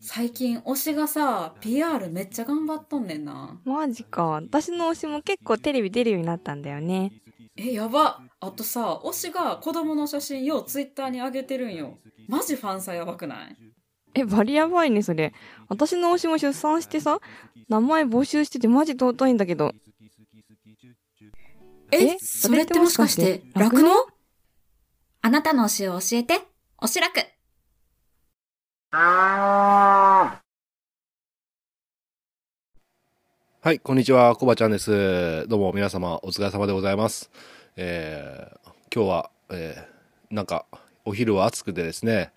[0.00, 4.26] 最近推しがさ PR めっちゃ頑張っとんねんなマジか。
[4.26, 7.12] 私の推しも結構テレビ出るようになったんだよね。
[7.56, 11.98] えやばあとさ推しが子供の写真ようツイッターに上げてるんよ
[12.28, 13.56] マジファンサやばくない？
[14.14, 15.32] え、バリやばいね、それ。
[15.68, 17.18] 私の推しも出産してさ、
[17.68, 19.72] 名前募集しててマジ尊いんだけど。
[21.90, 22.18] ええ？
[22.18, 23.90] それってもしかしてそれってもしかして酪農
[25.22, 26.40] あなたの推しを教えて、
[26.78, 27.20] おしらく。
[33.60, 35.48] はい、こんにちは、コバちゃんです。
[35.48, 37.30] どうも皆様お疲れ様でございます。
[37.76, 40.66] えー今日は、えーなんか
[41.06, 42.32] お昼は暑くてですね、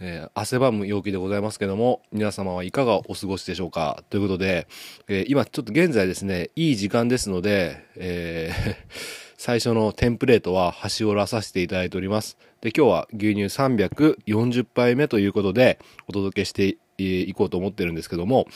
[0.00, 4.66] えー汗ばむ陽気でございますけども、皆様はいかがお過ごしでしょうかということで、
[5.08, 8.76] えー今ちょっと現在ですね、いい時間ですので、えー
[9.36, 12.38] 最初のテンプレートは端折らさせていただいております。
[12.60, 15.78] で、今日は牛乳340杯目ということで、
[16.08, 18.46] お届けしていこうと思ってるんですけども、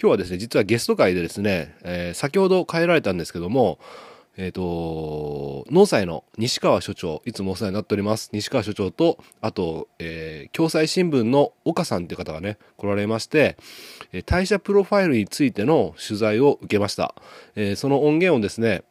[0.00, 3.78] 今日はですね、実はゲスト会でですね、えー先ほど帰られたんですけども、
[4.36, 8.30] えっ、と、農祭の西川所長、いつもお世話になっております。
[8.32, 13.56] 西川所長と、あと、えー、共済新聞の岡さんっていう方がね、来られまして、
[14.12, 17.14] えー代謝プロファイルについての取材を受けました。
[17.54, 18.82] えーその音源をですね、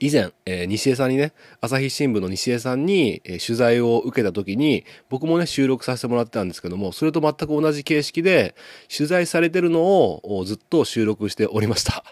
[0.00, 8.54] 以前、えー西江さんにね、朝日新聞の西江さんに、えー取材を受けた時に、僕もね、収録させてもらってたんですけども、それと全く同じ形式で、
[8.94, 12.04] 取材されてるのをずっと収録しておりました。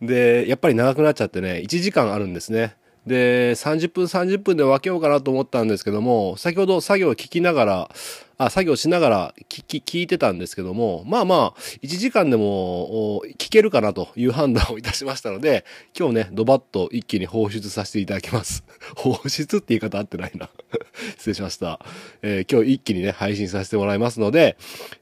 [0.00, 2.76] で、やっぱり長くなっちゃってね、1時間あるんですね。
[3.06, 7.90] で、30分30分で分けようかなと思ったんですけども、先ほど作業を聞きながら、
[8.38, 15.64] あ、作業しながら聞き、聞いてたんですけども、まあまあ、1時間でも聞けるかなという判断をいたしましたので、
[15.98, 18.62] 今日ね、ドバッと一気に放出させていただきます。
[18.94, 20.50] 放出って言い方合ってないな。
[21.16, 21.80] 失礼しました。
[22.22, 24.56] えー今日一気にね、配信させてもらいますので、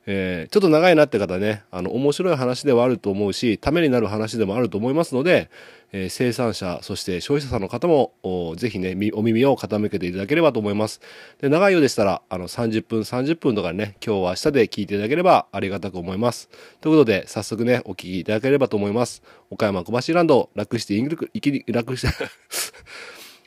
[0.06, 5.50] えーちょっと長いなって方ね、あの、面白い話ではあると思うし、ためになる話でもあると思いますので、
[5.92, 8.12] えー生産者、そして消費者さんの方も、
[8.56, 11.00] ぜひね、お耳を傾けていただければと思います。
[11.40, 16.50] で、長いようでしたら、あの、30分、30分30分とかね、今日は明日で聞いていただければありがたく思います。
[16.80, 19.22] ということで、早速ね、お聞きいただければと思います。
[19.50, 22.08] 岡山小橋ランド、楽して生き抜く、生き、楽して、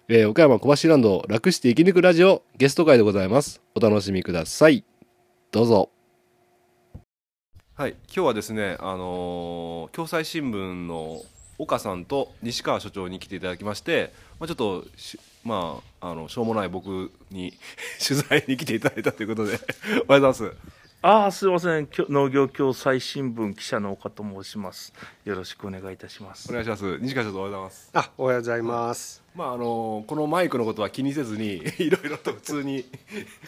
[0.10, 3.62] えー岡山小橋ランド、楽して生き抜くラジオ、ゲスト会でございます。
[3.76, 4.84] お楽しみください。
[5.52, 5.90] どうぞ。
[7.76, 11.22] はい、今日はですね、あのー共済新聞の
[11.60, 14.86] 岡さんと西川所長に来ていただきまして、まあ、ちょっと、
[15.48, 17.58] まあ、あのしょうもない僕に
[18.06, 20.52] 取材に来ていただいたということで、 おはようございます。
[21.02, 21.88] ああ、すいません。
[22.10, 24.92] 農業共済新聞記者の岡と申します。
[25.24, 26.54] よろしくお願いいたしますお。
[26.54, 26.98] 願いします。
[27.00, 27.90] 西川所長、おはようございます。
[27.94, 29.24] あ、おはようございます。
[29.34, 32.86] まああのこのマイクのことは気にせずに いろいろと普通に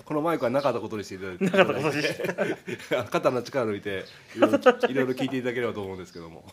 [0.05, 2.35] このマイクはなかったことにしていただいてなかったことにして
[3.09, 4.05] 肩の力を抜いて
[4.35, 6.45] いろいろいろいろ聞いていただければと思うんですけども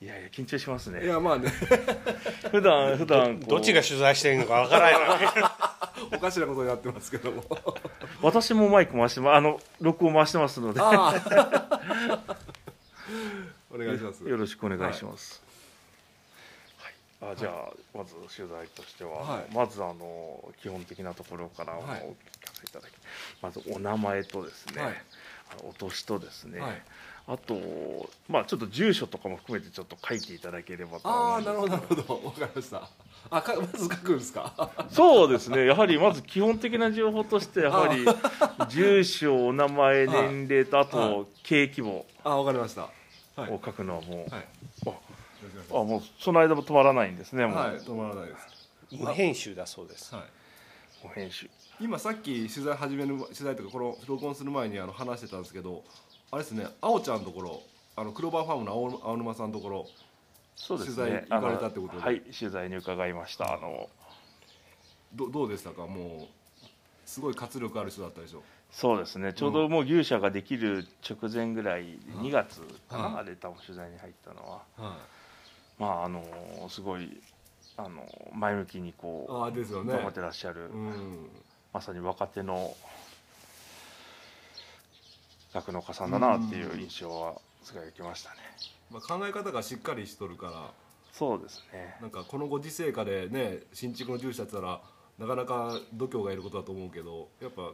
[0.00, 0.06] い。
[0.06, 1.06] やいや、緊張しますいね。
[1.06, 1.48] やまあね。
[2.50, 5.52] 普段、普段どっちが取材してるのかわからないな。
[6.16, 7.42] おかしなことになってますけども。
[8.22, 10.80] 私もマイク回してま、あの、録音回してますので、
[13.70, 14.22] お願いします。
[14.24, 15.42] よろしくお願いします。
[17.20, 17.32] はい。
[17.32, 19.46] あじゃあ、まず取材としては、はい。
[19.54, 22.00] まずあの基本的なところからおはい。
[22.00, 22.14] 聞か
[22.54, 22.92] せいただき、
[23.42, 25.02] まずお名前とですね、
[25.62, 26.82] お年とですね、はい
[27.28, 27.56] あと
[28.28, 32.24] まあちょっと住所とかも含めてちょっと書いていただければとああなるほどなるほど。
[32.24, 32.88] わかりました。
[33.28, 34.70] あかまず書くんですか？
[34.90, 38.04] そうですね、やはり まず基本的な情報として、やはり
[38.68, 40.28] 住所、お名前、はい。
[40.32, 42.82] 年齢と、あはと経営規模あわかりました。
[43.34, 43.50] はい。
[43.52, 44.46] を書くのはもう、はい。
[45.70, 48.68] あもうその間も止まらないんですね、もう、はい止まらないです。
[48.92, 50.14] 無編集だそうです。
[50.14, 51.04] はい。
[51.04, 51.50] もう編集。
[51.80, 55.82] 今さっき取材始める取材とかこの録音する前にあの話してたんですけど
[56.30, 57.62] あれですねあおちゃんのところ
[57.96, 59.86] あのクローバーファームの青青沼さんのところ
[60.56, 61.26] そうです取材ね。
[61.30, 62.02] 行かれたってことで。
[62.02, 63.52] はい、取材に伺いました。
[63.52, 63.88] あの
[65.14, 65.86] どどうでしたか？
[65.86, 66.28] も
[66.62, 66.66] う
[67.04, 68.42] すごい活力ある人だったでしょ。
[68.70, 69.32] そうですね。
[69.32, 73.14] ちょうどもう牛舎ができる直前ぐらい、2月かな、はい。
[73.20, 74.98] あれ多分取材に入ったのは、は
[75.78, 76.24] まああの
[76.68, 77.20] すごい
[77.76, 78.02] あの
[78.34, 79.92] 前向きにこうああですよね。
[79.92, 80.70] 頑張ってらっしゃる。
[80.72, 81.28] うん。
[81.72, 82.74] まさに若手の
[85.56, 88.36] 酪農家さんだなっていう印象はすごい受けましたね。
[88.90, 90.70] まあ、考え方がしっかりしとるから
[91.12, 91.96] そうですね。
[92.00, 94.80] なんかこのご時世下でね新築の住所やったら
[95.18, 97.72] なかなか度胸がいることだと思うけどやっぱ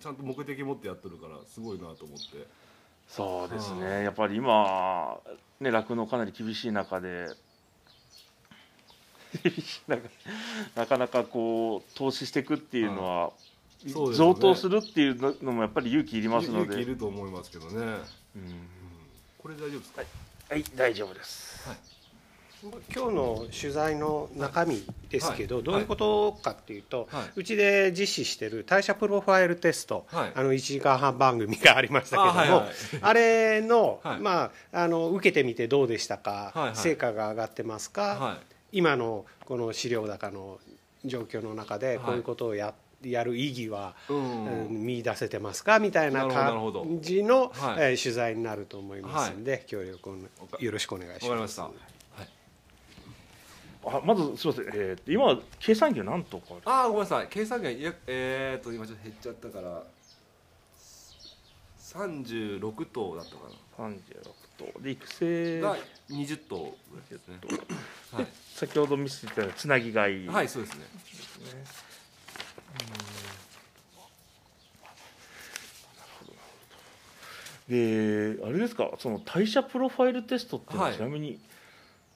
[0.00, 2.46] ちゃんと目的持ってやってるからすごいなと思って
[3.08, 4.04] そうですはね。
[4.04, 5.18] やっぱり今
[5.60, 7.26] ね酪農かなり厳しい中で。
[9.42, 10.08] 厳しい中
[10.76, 13.53] なかなかこう投資していくっていうのはそうですよね
[13.86, 17.72] 贈答するっていうのもやっぱり勇気いりますの勇気いでると思いますけどね、
[18.36, 18.68] うん。
[19.38, 20.02] これ大丈夫ですか、
[20.50, 20.64] はい。
[20.74, 21.54] 大丈夫です。
[22.94, 25.64] 今日の取材の中身ですけど、はい。
[25.64, 27.24] どういうことかっていうと、はい。
[27.36, 30.32] うちで実施してる代謝プロファイルテスト、はい。
[30.34, 33.14] あの1時間半番組がありましたけどもあ,、あはいはい。
[33.14, 34.20] れの,、はい。
[34.20, 36.66] まあ、あの受けてみてどうでしたか、はい。
[36.68, 38.38] はい成果が上がってますか、は
[38.72, 40.58] 今のこの飼料高の
[41.04, 41.98] 状況の中ではい。
[41.98, 42.72] こういうことをや,、
[43.10, 50.16] やる意義は、い、うんうん見出せてますかみたいな感じの、はいえー取材になると思いますんで、協力を
[50.58, 51.30] よろしくお願いしま。
[51.30, 51.70] わかりますした。
[53.86, 57.28] あまずすみません、えー、今計算機は何とかああ、ごめんなさい。
[57.28, 59.82] 計算機がいやえー、っと今ちょっと減っちゃったから、
[61.78, 63.38] 三十六頭だったか
[63.78, 65.68] 36頭で育成な。
[65.68, 65.76] が
[66.08, 66.56] 二十頭
[66.90, 67.38] ぐらいですね。
[68.12, 68.26] はい。
[68.54, 70.84] 先ほど見せていたつなぎがいい、はい、そうですね。
[71.52, 71.66] で
[77.66, 77.70] あ
[78.50, 80.96] れですかその代謝プロファイルテストっていうのははい。
[80.96, 81.40] ちなみに、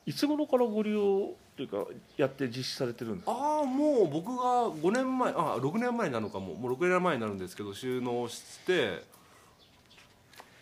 [0.07, 3.33] い、つ頃からご利用というかやって実施されてるんですか？
[3.33, 9.03] ああ、もう僕が五年前、あ、六年前になるのかも、もう六年前になるんですけど、収納して。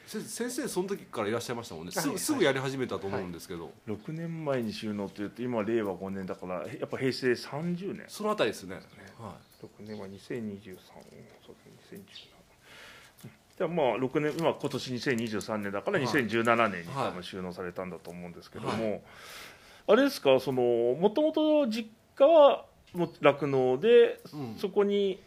[0.07, 1.91] せ先生その時からいらっしゃいましたもんね。
[1.91, 8.05] すはいぐすぐやり始めたと思うんですけど、6年前に収納というと今令和5年だからやっぱ平成30年。
[8.07, 8.77] そのあたりですね。
[9.19, 9.35] は
[9.79, 10.77] 6年は2023
[11.45, 12.01] そうですね。
[12.07, 12.37] 2017
[13.59, 16.07] じゃあまあ6年今今年2023年だからはい。
[16.07, 19.03] 2017年にはい多分収納されたんだと思うんですけども、
[19.89, 20.39] あれですか？
[20.41, 22.67] そのもともと実家は
[23.21, 24.57] 酪農で、うん。
[24.59, 25.19] そこに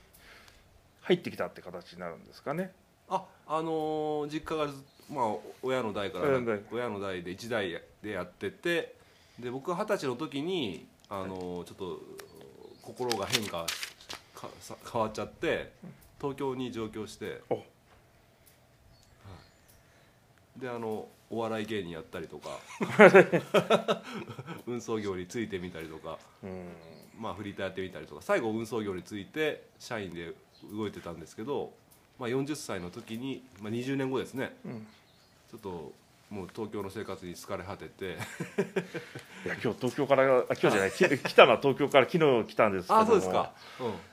[1.01, 2.71] 入ってきたって形になるんですかね。
[3.09, 4.75] ああのー実家がず
[5.11, 6.25] まあ親の代から
[6.71, 7.23] 親の代。
[7.23, 7.71] で一代
[8.03, 8.93] でやってて
[9.39, 11.99] で僕が二十歳の時にあのーちょっと
[12.83, 13.65] 心が変化
[14.39, 15.71] かさ変わっちゃって
[16.19, 17.55] 東京に上京して、お。
[17.55, 17.65] はい。
[20.61, 22.49] であのお笑い芸人やったりとか
[24.65, 26.67] 運送業についてみたりとかうん。
[27.19, 30.33] まあ、フリーターやってみたりとか最後運送業について社員で
[30.71, 31.73] 動いてたんですけど、
[32.17, 34.57] まあ、40歳の時に、まあ、20年後ですね。
[34.65, 34.87] うん。
[35.51, 35.93] ちょっと
[36.29, 38.05] もう東京の生活に疲れ果てて。
[39.45, 42.99] いや今日東京からあ今日じゃないき来たのは東京から昨日来たんですけども。
[42.99, 43.53] ああそうですか、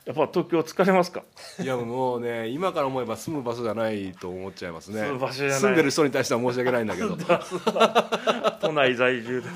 [0.07, 1.23] やっぱ東京疲れますか？
[1.59, 5.03] うん、いやもうね今から思えば住む場所じゃないと思っちゃいますね。
[5.03, 5.61] 住む場所じゃない。
[5.61, 7.17] 住んでる人に対しては申し訳ないんだけど。
[8.63, 9.55] 都内在住です。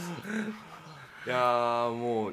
[1.27, 2.33] いやーもう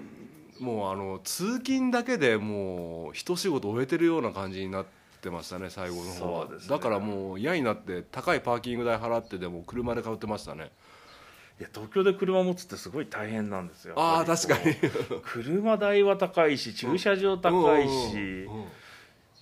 [0.59, 4.96] もうあの通勤だけでもう一仕事終えてるような感じになって
[5.29, 6.51] ましたね最後の方は、ね。
[6.67, 10.71] だからもう嫌になって高いパーキング代払ってでも車で通ってましたね。
[11.59, 14.75] いや東京で車持つってすごい大変なんですよああ確かに。
[15.23, 18.47] 車代は高いし駐車場高いし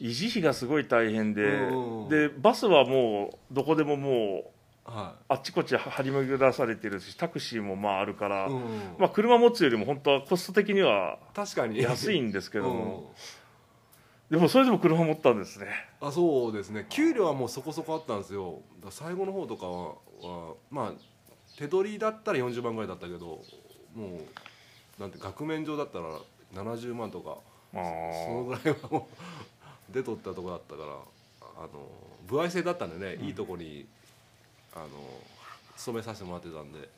[0.01, 4.55] 維持費がすごい大変でうんでバスはもうどこでももう
[4.85, 8.49] はあっちこっち張り巡らされてるしタクシーもまああるから、
[8.99, 11.79] まあ、車持つよりも本当はコスト的には確かに。
[11.81, 13.11] 安いんんですけども、
[14.29, 15.67] でもそれでも車持ったんですね。
[16.01, 16.87] あそうですね。
[16.89, 18.61] 給料はもうそこそこあったんですよ。
[18.89, 19.89] 最後の方とかは
[20.21, 20.91] はまあ
[21.57, 23.41] 手取りだったら40万ぐらいだったけど
[23.95, 24.19] も
[24.97, 26.19] うなんて額面上だったら
[26.53, 27.37] 70万とか
[27.73, 27.83] あ。
[28.25, 29.07] そのぐらいはも
[29.91, 30.87] う出とったとこだったから
[31.57, 31.87] あの
[32.27, 33.85] 歩合制だったんでね、いいとこに
[34.75, 34.87] あの
[35.77, 36.89] 勤めさせてもらってたんで、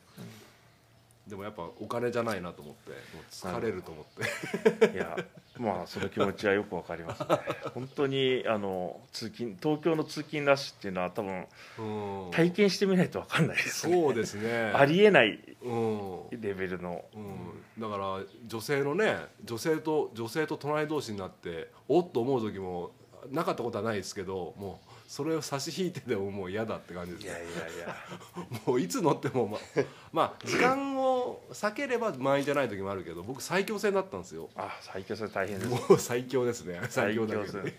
[1.28, 4.94] でもやっぱお金じゃないなと思ってもう疲れると思って。
[4.94, 5.18] いや
[5.58, 7.28] まあその気持ちはよくわかりますね。
[7.74, 11.48] 本当にあの通勤東京の通勤ラッシュっていうのは多分
[11.80, 12.32] うん。
[12.32, 13.94] 体験してみないとわかんないですね。
[13.94, 14.72] そうですね。
[14.74, 16.42] ありえないうん。
[16.42, 17.04] レベルの。
[17.14, 22.92] うん、だから女性のね女性と女性と隣同士になっておっと思う時も
[23.32, 27.96] なかったことはないですけどもうそれを差し引いてでももう嫌だって感じですいやいやいや。
[28.68, 29.58] もういつ乗ってもま
[30.12, 34.50] まあ時間を避ければ満員じゃない時もあるけど僕最強戦だったんですよ。
[34.56, 36.82] あ最強それ大変ですもう最強ですね。
[36.92, 37.72] 最強だけど最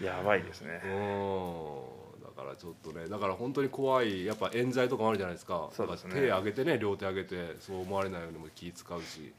[0.00, 0.80] 強やばいですね。
[0.84, 2.24] うん。
[2.24, 5.70] だからちょっとねだから本当に怖いやっぱ冤罪とかもあるじゃないですか。
[5.72, 6.14] そうですね。
[6.14, 9.32] 手上げてね両手上げてそう思われないようにも気使うし。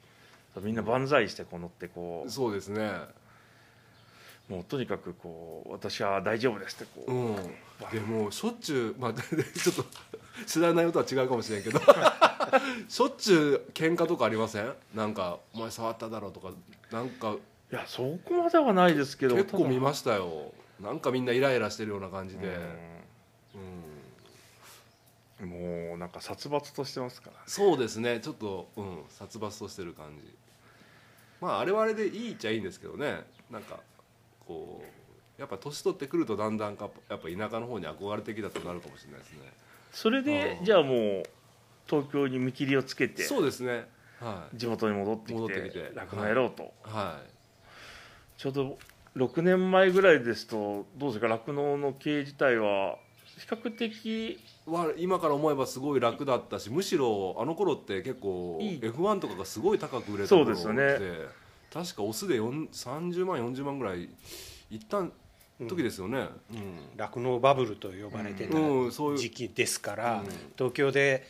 [0.61, 2.83] みんな万歳してこう乗ってこそうですね。
[2.83, 3.22] う
[4.49, 7.35] もうとにかくこう私は大丈夫ですってこう、うん、
[7.91, 9.85] でもうしょっちゅう、まあ、 ちょっと
[10.45, 11.79] 知らないことは違うかもしれんけど。
[12.87, 14.73] しょっちゅう喧嘩とかありません？
[14.93, 16.51] なんか「お前触っただろ」とか。
[16.91, 17.35] なんか
[17.71, 22.59] いやそこまではないですけど結構見まししたよなんかみんなイライラしてるような感じで、
[25.41, 27.37] うん、もうなんか殺伐としてますから。
[27.37, 28.19] ねそうですね。
[28.19, 30.35] ちょっと、うん、殺伐としてる感じ。
[31.41, 33.23] まああれはあれでいいっちゃいいんですけどね。
[33.49, 33.79] なんか
[34.47, 39.39] こうやっぱ年取ってくるとだんだんかやっぱ田舎の方に憧れてきたとなるかもしれないですね。
[39.91, 41.23] それでじゃあもう
[41.87, 43.85] 東京に見切りをつけてそうですね。
[44.19, 46.67] は地元に戻ってき戻っててきて酪農やろうと、い。
[46.83, 47.19] は
[48.37, 48.77] ちょうど
[49.15, 52.97] 6年前ぐらいですとどうですか酪農の経営自体は
[53.37, 58.79] 比較的いは今から思えばすごい楽だったしむしろあの頃って結構いい。
[58.79, 61.42] F1 とかがすごい高く売れた頃そうですよね
[61.73, 64.07] 確かオスで4 30万40万ぐらい
[64.69, 65.11] いったん
[65.67, 66.27] 時ですよね、
[66.97, 68.57] 酪農バブルと呼ばれてた
[69.17, 70.25] 時期ですから、うん。
[70.57, 71.25] 東京で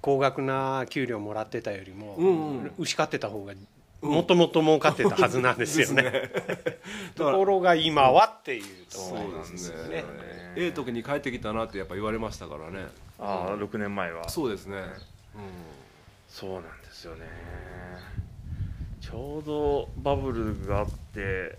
[0.00, 2.72] 高額な給料もらってたよりも、うんうん。
[2.78, 3.54] 牛飼ってた方が
[4.02, 6.30] もともと儲かってたはずなんですよね。
[7.14, 9.56] ところが今はっていうとこそうろなんですね。
[9.56, 10.04] ですよね。
[10.56, 12.88] ええ時に帰ってきたなってやっぱ言われましたからね。
[13.18, 14.28] ああ6年前は。
[14.28, 14.82] そうですね、
[16.28, 17.26] そうなんですよね
[19.10, 21.58] ちょうどバブルがあって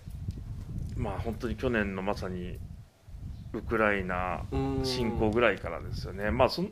[0.95, 2.57] まあ本当に去年のまさに
[3.53, 6.69] ウクライナうん侵攻ぐらいからですよね、まあその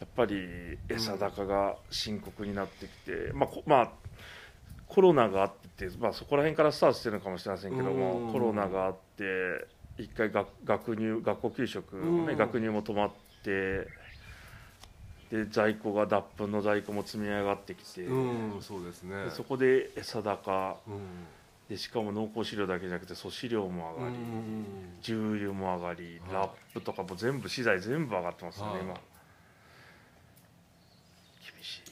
[0.00, 3.90] やっぱり餌高が深刻になってきて、まあこまあ、
[4.86, 8.32] コロナがあって、まあ、そこら辺からスタートしてるのかもしれませんけども、うん。
[8.32, 9.66] コロナがあって
[9.98, 12.38] 一回学学入学校給食の、ねうん。
[12.38, 13.10] 学入も止まっ
[13.42, 13.88] て
[15.30, 19.24] で在庫が脱粉の在庫も積み上がってきて、うん、うんそうですね。
[19.24, 20.76] でそこで餌高。
[20.86, 21.00] うん。
[21.68, 24.64] でしかも濃厚飼料だけじゃなくて粗飼料も上がり、うん
[25.02, 26.32] 重油も上がり、はい。
[26.32, 28.82] ラップとかも全部資材全部上がってますよね、はい。
[28.82, 28.94] 今。
[28.94, 29.02] 厳
[31.62, 31.82] し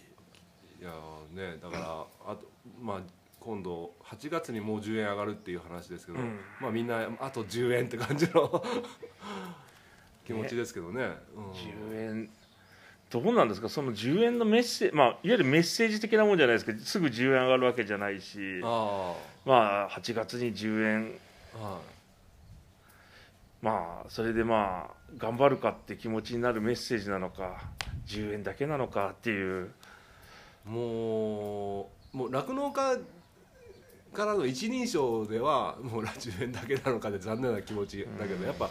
[0.81, 0.83] い。
[0.83, 2.41] いやーねだからあと
[2.83, 3.01] まあ
[3.39, 6.39] 今度8月にもう10円上がるっていう話ですけど、うん。
[6.61, 8.65] まあみんなあと10円って感じの
[10.27, 11.19] 気持ちですけどね。
[11.37, 11.51] うん。
[11.53, 12.31] 10円
[13.11, 13.69] どうなんですか？
[13.69, 21.13] その10円のメッセージ、まあ、いわゆるメッセージ的なもんじゃないですけどすぐ10円上がるわけじゃないしあまあ8月に10円。
[21.55, 21.79] あは
[23.63, 27.63] まあそれでまあ頑張るかって気持ちになるメッセージなのか
[28.07, 29.67] 10円だけなのかっていう。
[29.67, 31.83] いも
[32.13, 32.99] うもう酪農家
[34.13, 38.69] からの一人称ではもう 10円だけなのかで残念な気持ちだけど、やっぱ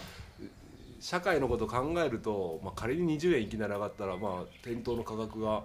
[1.06, 5.62] 社会のことを考えると、まあ、仮に20円いきなり上がったら、まあ、店頭の価格が、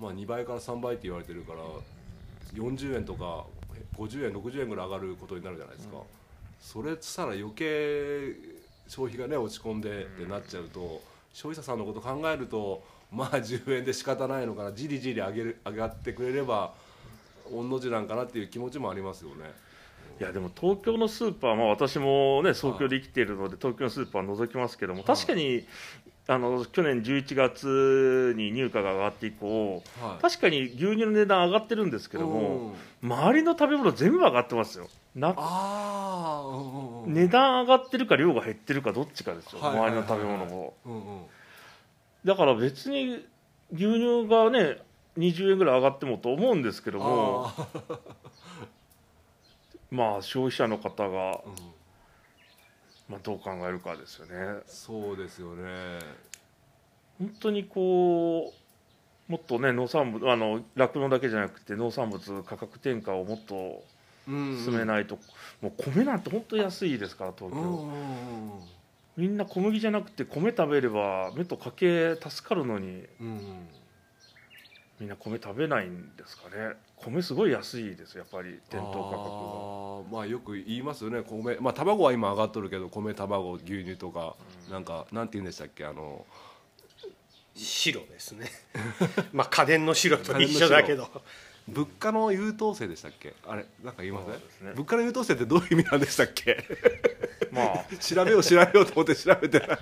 [0.00, 1.58] まあ、2倍から3倍って言われてるから
[2.54, 3.44] 40円とか
[3.98, 5.98] 50円60円ぐらい上がることになるじゃないですか、
[6.58, 8.32] それしたら余計
[8.86, 11.02] 消費がね落ち込んでってなっちゃうと、
[11.34, 14.72] 消費者さんのこと考えるとまあ10円で仕方ないのかな。
[14.72, 16.72] じりじり上げる上がってくれれば
[17.52, 19.52] 御の字なんかなっていう気持ちもありますよね。
[20.20, 25.64] いやでも東京のスーパー、まあ、私も、ね、東京で生きているので東京のスーパーを覗きますけども確かに
[26.30, 30.22] あの去年11月に入荷が上がって以降はい。
[30.22, 34.88] 確かに牛乳の値段上がってるんですけども周りの食べ物全部上がってますよ。
[35.14, 35.34] な
[37.06, 40.74] 値段上がってるか量が減ってるかどっちかですよ周りの食べ物も。
[42.24, 43.24] だから別に
[43.72, 44.82] 牛乳がね
[45.16, 47.50] 20円ぐらい上がってもと思うんですけども
[49.90, 51.54] まあ消費者の方が、うん。
[53.08, 54.60] まあ、どう考えるかですよね。
[54.66, 55.98] そうですよね。
[57.18, 58.52] 本当にこ
[59.28, 63.82] うもっとね農産物あの酪農だけじゃなくて農産物価格転嫁をもっと
[64.26, 64.86] 進めい。
[64.86, 65.18] ないと、
[65.62, 68.60] もう米なんて本当安いですから東京、うんうんうん
[69.16, 73.04] みんな小麦じゃなくて米食べれば目と家計助かるのに。
[73.20, 73.68] うんうん。
[75.00, 76.74] みんな米食べないんですかね
[77.04, 81.56] 米すごい安いですやっぱり店頭価あーまあよく言いますよね米。
[81.60, 84.36] まあ卵は今上がっとるけど米卵牛乳とか、
[84.70, 86.26] なんかなんて言うんでしたっけあの
[87.54, 88.46] 白ですね。
[89.32, 91.08] まあ家電の白と一緒だけど。
[91.68, 93.34] 物価の優等生でしたっけ？
[93.46, 94.32] あれなんか言いません、
[94.68, 94.72] ね。
[94.74, 96.54] 物価の優等生ってどういう意味なんでしたっけ？
[96.54, 97.84] 格がまあ。
[98.00, 99.78] 調べよう調べようと思って調べてない。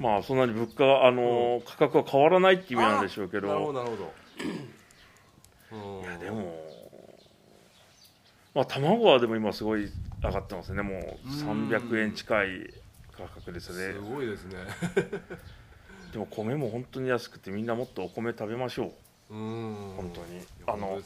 [0.00, 3.46] まあそんなに物価あの、価格は変わらないっていう意味なんでしょうけど。
[3.46, 4.79] なるほどなるほど、うん
[5.72, 6.54] いやでも
[8.54, 9.90] まあ卵はでも今すごい
[10.22, 10.82] 上がってますね。
[10.82, 12.74] もう300円近い
[13.16, 13.94] 価格ですね。
[13.94, 14.56] すごいですね。
[16.12, 18.92] でも米も本当に安くてみんなもっとお米食べましょ
[19.30, 19.34] う。
[19.34, 19.94] うん。
[19.96, 20.44] 本当に。
[20.66, 21.00] あの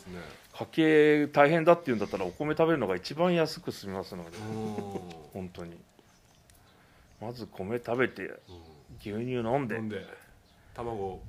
[0.58, 4.36] 家計大変だっていうんだったらお米食べるのが一番安く済みますので。
[4.38, 4.74] うん。
[5.34, 5.78] 本当に。
[7.20, 8.22] まず米食べて
[9.00, 9.76] 牛乳飲んで。
[9.76, 10.06] 飲んで。
[10.72, 11.22] 卵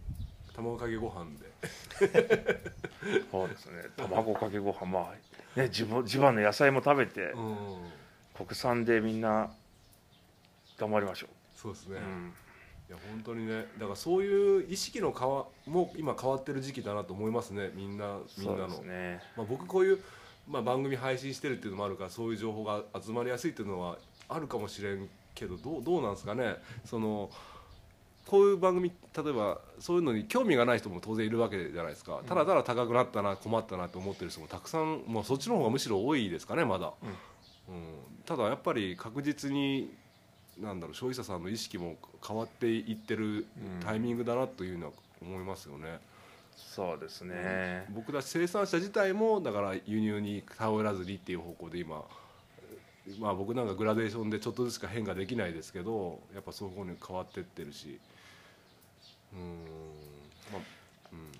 [0.55, 1.51] 卵かけご飯で
[3.31, 3.83] そうですね。
[3.97, 5.13] 卵かけご飯ま
[5.55, 7.91] あね地場地場の野菜も食べてうん。
[8.35, 9.49] 国産でみんな
[10.77, 12.33] 頑張りましょそうですね、う、うん。
[12.89, 17.71] いや本当にねだからそういう意識の変わも今変わってる時期だなと思いますね。
[17.73, 19.21] みんなみんなの、ね。
[19.37, 20.03] まあ、僕こういう
[20.47, 23.97] まあ、番組配信してるっていうのもあるからそういう情報が集まりやすいっていうのは
[24.29, 26.55] あるかもしれんけどどうどうなんですかね。
[26.85, 27.29] その
[28.27, 32.21] こういう番組例えばそういうのに興味がない人も当然いるわけじゃないですか。
[32.27, 36.91] ただただ高くなったな困ったなと思ってる人もたくさん、まあ、そっちの方がむしろ多いですかねまだ、
[37.69, 37.75] うん。
[38.25, 39.93] ただやっぱり確実に
[40.59, 43.45] なんだろう消費者さんの意識も変わっていってる
[43.83, 45.99] タイミングだなというのは思いますよね。
[46.55, 52.05] そうですね、僕たち生産者自体もだから輸入に頼らずにっていう方向で今
[53.19, 57.87] まあ僕なんかグラデーションでちょっとずつしか変化できないですけどやっぱそういう方に変わってってるし。
[57.89, 58.14] うん
[60.51, 60.61] まあ
[61.11, 61.31] うん。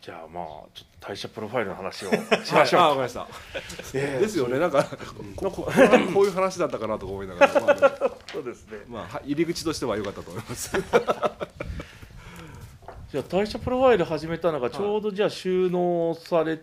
[0.00, 0.44] じゃあまあ
[0.74, 2.10] ちょっと代謝プロファイルの話を
[2.44, 2.80] しましょう。
[2.82, 3.26] あかりました、
[3.92, 4.58] ですよね。
[4.58, 5.70] なんかこここ
[6.14, 7.76] こういう話だったかなとか思いながら、まあ
[8.32, 8.78] そうですね。
[8.88, 10.70] まあは入り口としては良かったと思います。
[13.12, 16.58] じゃあ代謝プロファイル始めたのがちょうどじゃあ収納され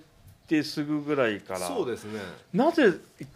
[0.46, 2.20] てすぐぐらいから、そうですね。
[2.54, 2.92] なぜ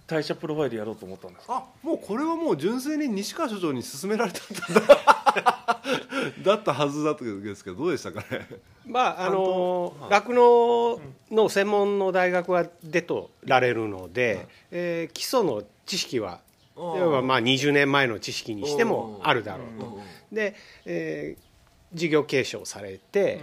[0.06, 1.56] 代謝プロファイルやろうと思ったんですか？
[1.56, 5.17] あもうこれはもう純粋に西川所長に勧められたんだ
[6.44, 8.48] だったはずだったんですけどどうでしたかね？
[8.86, 10.12] まああのはい。
[10.12, 11.00] 酪農
[11.32, 16.42] の専門の大学は出とられるので、えー基礎の知識は
[16.76, 20.00] 要はまあ20年前の知識にしてもあるだろうと。
[20.32, 21.48] で、えー
[21.94, 23.40] 事業継承されて、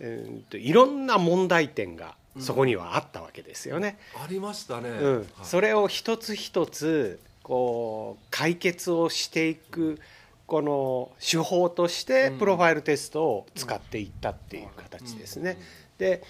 [0.00, 3.98] えーといろんな問題点がそこにはあったわけですよね。
[4.14, 4.90] ありましたね、
[5.42, 10.00] それを一つ一つこう解決をしていく
[10.46, 12.38] この手法としてうん。
[12.38, 15.58] プロファイルテストを使っていったっていう形ですね。
[15.98, 16.22] で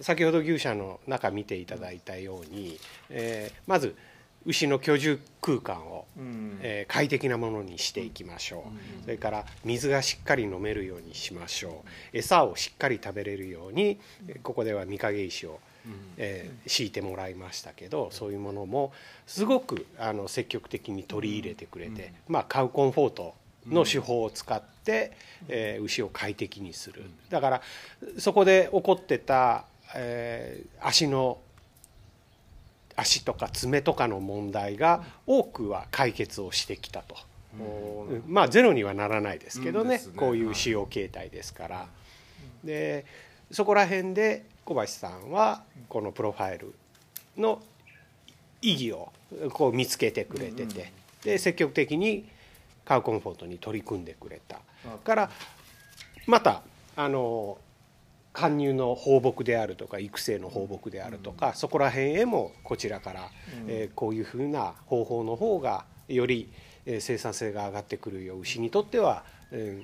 [0.00, 2.78] 先ほど牛舎の中見ていただいたように、
[3.10, 3.94] えーまず
[4.44, 6.58] 牛の居住空間を、うん。
[6.62, 8.64] えー快適なものにしていきましょ
[9.00, 12.16] う、それから水がしっかり飲めるようにしましょう。
[12.16, 15.60] 餌をしっかり食べれるようにえーここでは御影石を
[16.16, 18.92] えー敷いてもらいましたけどそういうものも
[19.26, 23.34] すごくあの積極的に取り入れてくれて、まあ、カウコンフォート
[23.66, 25.12] の手法を使って、
[25.48, 27.04] えー牛を快適にする。
[27.30, 27.62] だから
[28.18, 29.64] そこで起こってた、
[29.94, 31.38] えー足の
[32.94, 37.16] 足とか爪とかの問題が多くは解決をしてきたと。
[37.58, 38.22] うん。
[38.26, 40.00] まあゼロにはならないですけどね。
[40.16, 41.86] こういう使用形態ですから。
[42.64, 43.04] で
[43.50, 46.74] そこら辺で小橋さんはこのプロファイル
[47.36, 47.60] の
[48.60, 49.12] 意義を
[49.52, 50.92] こう見つけてくれてて、
[51.24, 52.28] で積極的に
[52.84, 54.60] カウコンフォートに取り組んでくれた。
[55.04, 55.30] から
[56.26, 56.62] また
[56.96, 57.58] あの
[58.34, 63.30] 搬入の放牧であるとか育成の放牧であるとか、そこら辺へもこちらから、
[63.66, 66.48] えーこういうふうな方法の方がより、
[66.86, 69.82] えー生産性が上がってくるよ牛にとっては、え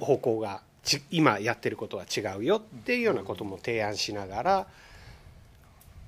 [0.00, 0.73] ー方向がち
[1.10, 4.66] 今やってることは違うよっていうようなことも提案しながら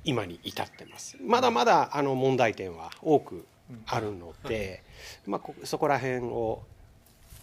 [0.05, 1.17] 今に至ってます。
[1.21, 3.47] まだまだあの問題点は多く
[3.87, 4.83] あるので、
[5.27, 6.63] まあ、こそこら辺を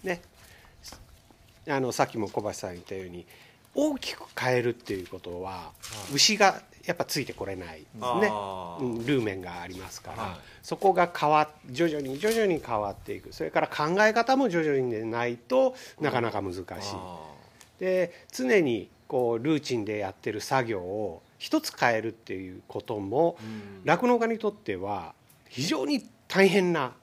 [0.03, 0.21] ね
[1.67, 3.25] あのさっきも小橋さん言ったように
[3.75, 5.71] 大きく変えるっていうことは
[6.13, 8.01] 牛がやっぱついてこれないですね。
[8.01, 10.35] ルーメンがありますから、はい。
[10.61, 13.31] そこが変わ徐々に徐々に変わっていく。
[13.31, 16.65] それから考え方も徐々にでないとなかなか難しい。
[16.67, 17.19] あ
[17.79, 23.37] で常にこうルーチンでやってる作業を一つ変えるっていうことも
[23.83, 25.13] 酪農家にとっては
[25.49, 26.93] 非常に大変な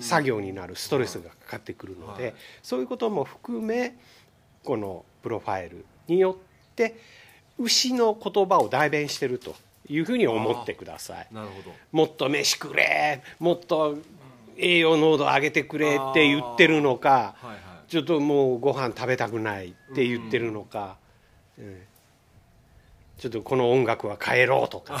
[0.00, 2.34] 作業になるストレスがかかってくるので、はい。
[2.62, 3.96] そういうことも含め
[4.62, 6.96] このプロファイルによって
[7.58, 9.54] 牛の言葉を代弁してると
[9.88, 11.28] いうふうに思ってください。
[11.32, 11.72] なるほど。
[11.92, 13.98] もっと飯くれもっと
[14.56, 17.90] 栄養濃度上げてくれって言ってるのか、はいはい。
[17.90, 20.96] ちょっともうご飯食べたくないって言ってるのか、
[21.58, 21.82] うん
[23.16, 25.00] ちょっとこの音楽は変えろとか。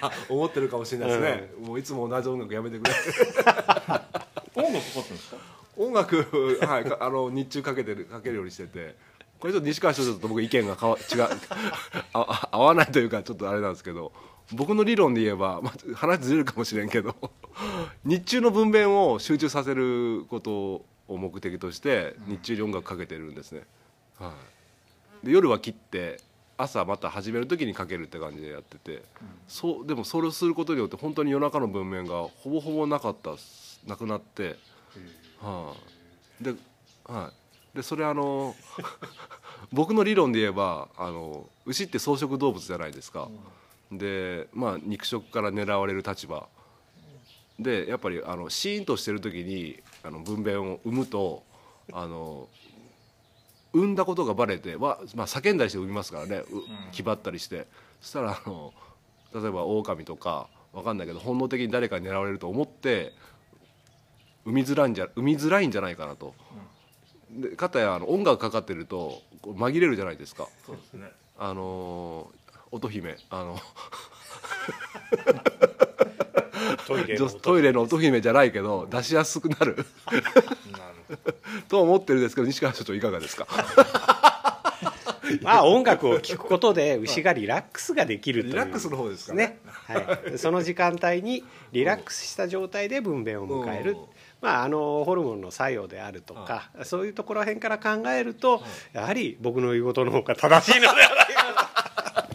[0.00, 2.90] あ 思ってるかもしれないですね、もういつも同じ音楽やめてくれ。
[4.56, 5.36] 音楽かかってるんですか？
[5.76, 8.96] 音楽、はい、かあの日中かけてるかけるようにしてて
[9.40, 11.22] これちょっと西川所長と僕意見がかわ 違う。
[12.12, 14.12] ああ合わないというかちょっとあれなんですけど
[14.52, 17.14] 僕の理論で言えば、まあ、話ずれるかもしれんけど
[18.04, 23.64] 日中の分娩を集中させることを目的として日中に音楽かけてるんですね、
[24.18, 24.34] は
[25.22, 26.20] い、で夜は切って
[26.56, 29.02] 朝また始める時にかけるって感じでやってて、
[29.48, 33.30] そうでもそれをすることによって本当に夜中の文面がほぼほぼなかった
[33.86, 34.56] なくなって、
[35.40, 35.74] は
[36.38, 36.54] い、で,、
[37.06, 37.39] はい、
[37.74, 38.54] でそれあの
[39.72, 43.28] 僕の理論で言えばあの牛って草食動物じゃないですか、
[43.92, 46.48] でまあ肉食から狙われる立場。
[47.58, 51.44] でやっぱりあのシーンとしてる時にあの分娩を産むと
[51.92, 52.48] あの
[53.72, 56.38] 産んだことがバレては、まあ、叫んだりして産みますからね。
[56.38, 56.44] う
[56.90, 57.66] 気張ったりして。
[58.00, 58.72] そしたらあの
[59.34, 63.12] 例えば狼とかわかんないけど本能的に誰かに狙われると思って
[64.44, 66.34] 産みづらいんじゃ産みづらいんじゃないかなと。
[67.30, 70.48] でかたやあの音楽かかってるとこう紛れるじゃないですか。
[70.66, 71.10] そうですね。
[71.38, 72.40] あのー
[72.72, 73.58] 乙姫あの
[76.86, 79.84] トイレの音トイレの乙姫じゃないけど出しやすくなる。
[81.68, 83.48] と思ってるんですけど西川所長いかがですか？
[85.42, 88.52] まあ音楽を聴くことで牛がリラックスができるという。
[88.52, 89.58] リラックスの方ですかね。
[89.88, 93.92] ね、はい、その時間帯にリラックスした状態で分娩を迎える。
[93.92, 93.98] うん、
[94.40, 102.26] まあ、あのホルモンの作用であるとかそういうところへんから考えるとやはり僕の言うことの方が正しいのではないか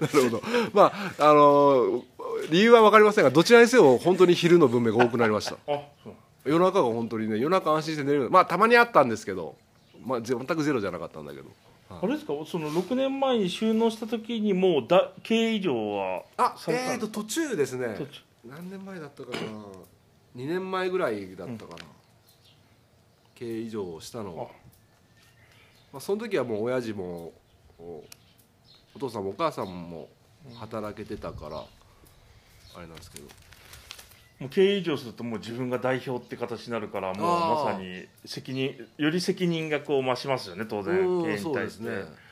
[0.00, 0.42] なるほど。
[0.72, 2.02] まああのー
[2.50, 5.54] 理由は分かりませんがどちらにせよ本当に昼の分娩が多くなりました。
[5.54, 6.12] あそう。
[6.44, 8.30] 夜中が本当にね夜中安心して寝れる。
[8.30, 9.56] まあたまにあったんですけど、
[10.04, 11.46] まあ、ぜ全くゼロじゃなかったんだけど。
[11.90, 12.32] あれですか？
[12.46, 17.94] その6年前に収納した時にもうだ経営以上はあえーと途中ですね。
[17.98, 18.20] 途中。
[18.46, 19.36] 何年前だったかな
[20.38, 21.84] 2年前ぐらいだったかな、
[23.34, 24.46] 経営以上したのはあ。
[25.92, 27.32] まあ、その時はもう親父も
[27.78, 28.04] お
[28.94, 30.08] お父さんもお母さんも
[30.54, 33.26] 働けてたから、あれなんですけど。
[34.38, 40.96] もう経営以上するともう自分が代表って形になるからもうまさに責任より責任がこう増しますよね当然。
[41.00, 41.90] うん経営にそうですね。
[41.90, 42.27] 対して、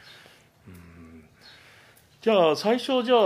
[2.26, 3.18] じゃあ最初じゃあ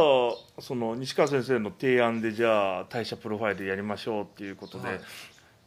[0.58, 5.00] その西川先生の提案でじゃあ代謝プロファイルやりましょうっていうことで、はい。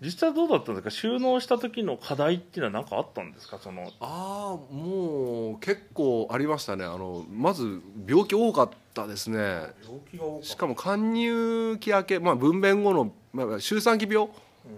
[0.01, 0.91] 実際どうだったんですか？
[0.91, 3.57] 収納した時の課題っていうのは何かあったんですか？
[3.57, 6.85] そのああもう結構ありましたね。
[6.85, 9.39] あのまず病気多かったですね。
[9.39, 9.71] 病
[10.11, 14.27] 気が多しかも貫入期明け、まあ、分娩後の、まあ、周産期病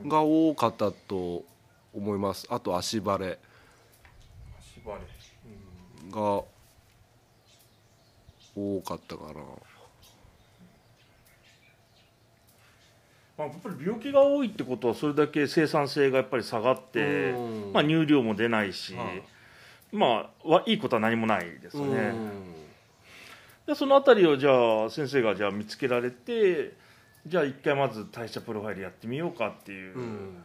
[0.07, 1.43] が多かったと
[1.93, 2.47] 思います。
[2.49, 3.37] あと足バレ。
[4.81, 5.01] 縛れ
[6.09, 6.43] が
[8.55, 9.41] 多かったかな。
[13.37, 19.23] まあ、やっぱり病気が多いってことはそれだけ生産性がやっぱり下がってうん、まあ、乳量も出ないし、はい。
[19.91, 21.97] まあはいいことは何もないですよね。
[21.97, 22.53] うん。
[23.67, 26.73] でそのあたりをじゃあ先生がじゃあ見つけられて
[27.27, 30.43] じゃあ一回まず代謝プロファイルやってみようかっていううん。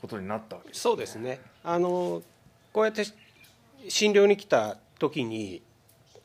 [0.00, 1.40] ことになったわけです、そうですね。
[1.64, 2.22] あの
[2.72, 3.04] こうやって
[3.88, 5.62] 診療に来た時に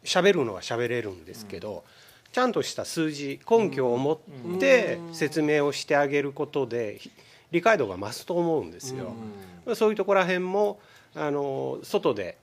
[0.04, 1.84] 喋るのは喋れるんですけど、
[2.32, 7.12] ちゃんとした数字根拠を持って説明をしてあげることでひ
[7.52, 9.14] 理解度が増すと思うんですよ。
[9.76, 10.80] そういうところら辺も
[11.16, 12.38] あの外で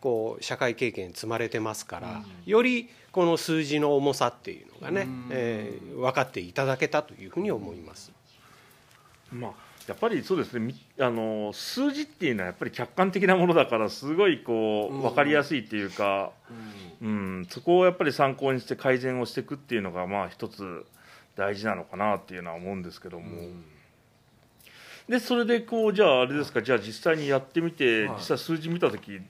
[0.00, 8.12] こう社会経験積まれてますから、よりこの数字の重さっていうのがね、えー分かっていただけたというふうに思います。
[9.32, 10.60] まあやっぱりそうですね。
[10.60, 16.30] みあの数字っていうのはやっぱり客観的なものだからすごいこう分かりやすいっていうか、
[17.02, 20.84] うん、そこをやっぱり参考にして改善をしていくっていうのがまあ一つ
[21.36, 23.24] 大事なのかなっていうのは思うんですけども、
[25.08, 26.62] でそれでこうじゃああれですか？
[26.62, 28.16] じゃあ実際にやってみて、はい。
[28.18, 29.20] 実際数字見た時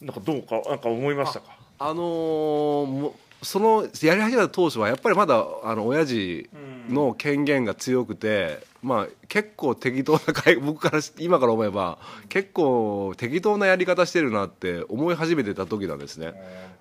[0.00, 1.56] なんかどうかなんか思いましたか？
[1.80, 6.50] あのーもそのやり始めた当初はやっぱりまだあの親父
[6.88, 16.34] の権限が強くて、まあ、結構適当な会 僕からし今から思えば結構適当なやり方してるなって思い始めてた時なんですね。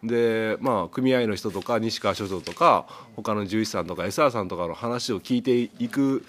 [0.03, 6.23] でまあ組合の人とか西川所長とか他の獣医師さんとか SR さんとかの話を聞いていく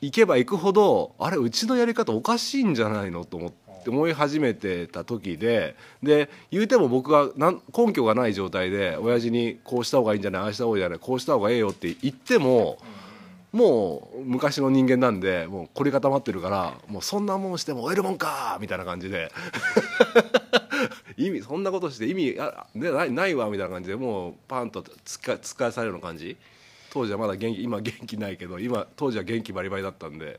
[0.00, 12.78] 行けば行くほどあれうちのやり方おかしいんじゃないのと思って思い始めてた時でで言うても僕は根拠がない状態で親父にこうした方がいいんじゃないああした方がいいんじゃないこうした方がええよって言っても
[13.52, 19.30] もう昔の人間なんでもう凝り固まってるからもうそんなもんしても終えるもんかみたいな感じで。
[21.16, 26.36] 意味そんなことして意味あ、ね、ないないわみたいな感じでもうパンと突か突かされるような感じ。
[26.90, 30.38] 当時はまだ元気今元気ないけど今当時は元気バリバリだったんで、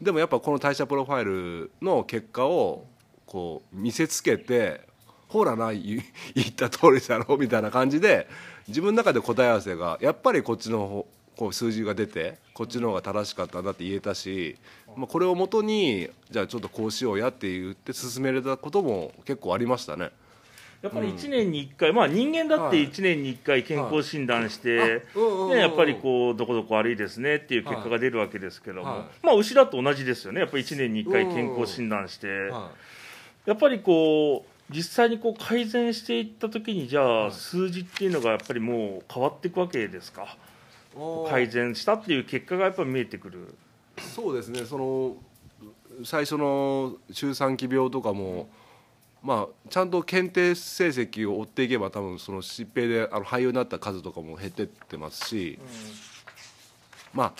[0.00, 2.86] でもやっぱこの代謝プロファイルの結果を
[3.26, 4.80] こう見せつけて
[5.28, 6.02] ほらな 言
[6.40, 8.28] った通りだろみたいな感じで
[8.66, 14.56] 自分の中で答え合わせがやっぱりこっちの方こう数字が出てこっちの方が正しかったんだって言えたし、
[14.96, 20.10] まあ、これをもとにじゃあちょっとこうしようやって言って進めれたことも結構ありましたね。
[20.82, 22.88] やっぱり1年に1回、まあ人間だってはい。
[22.88, 25.02] 1年に1回健康診断して、
[25.50, 29.26] ね、やっぱりこうどこどこ悪いですねっていう結果が出るわけですけども、はい。
[29.26, 30.40] まあ牛だと同じですよね。
[30.40, 32.70] やっぱり1年に1回健康診断して、は
[33.44, 40.22] やっぱりこう実際にこう改善していった時にじゃあはい数字っていうのがやっぱりもう変わっていくわけですか？
[40.22, 40.26] い
[41.28, 43.54] 改善したっていう結果がやっぱり見えてくる。
[44.14, 44.64] そうですね。
[44.64, 45.16] その
[46.04, 48.48] 最初の周産期病とかも、
[49.22, 55.58] まあちゃんと検定成績を追っていけば多分その疾病であの肺炎になった数とかも減ってってますし、
[57.12, 57.34] ま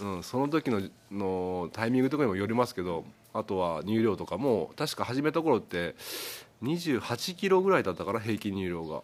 [0.00, 0.80] あ、うん、その時の
[1.12, 5.94] のタイミングとかにもよりますけどあとは乳量とかも確か始めた頃って
[6.62, 9.02] 28キロぐらいだったから平均乳量が。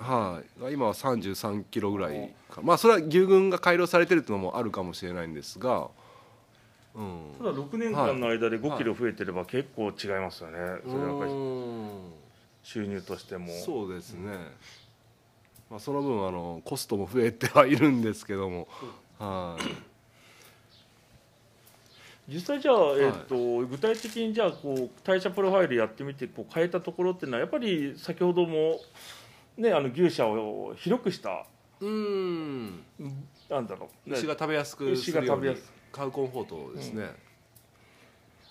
[0.00, 2.62] はい、今は33キロぐらいか。
[2.62, 5.88] まあそれは牛群が改良されてるっていうのもあるかもしれないんですが、
[6.94, 11.32] うん、ただ6年間の間で5キロ増えてれば結構違いますよね、それはやっぱり。
[11.32, 11.88] うん。
[12.62, 13.48] 収入としても。
[13.64, 14.30] そうですね、
[15.70, 18.68] まあ、その分あのコストも増えてはいるんですけども、
[19.18, 19.62] はい。
[22.34, 28.80] 実際じゃあ、えっと具体的にじゃあこう代謝プロファイルやってみてこう変えたところっていうのはやっぱり先ほども、
[29.58, 31.44] ね、あの牛舎を広くした
[31.80, 32.84] うん。
[33.50, 34.16] なんだろう、ね。
[34.16, 37.10] 牛が食べやすくするように食べやすカウコンフォートですね、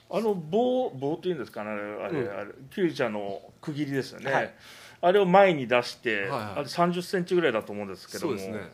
[0.10, 2.40] あの棒棒っていうんですかねあれ,、あれうん。
[2.40, 4.54] あれ牛舎の区切りですよね、はい。
[5.02, 6.42] あれを前に出して、はいはい。
[6.42, 8.34] あれ3 0ンチぐらいだと思うんですけども。
[8.34, 8.70] ね。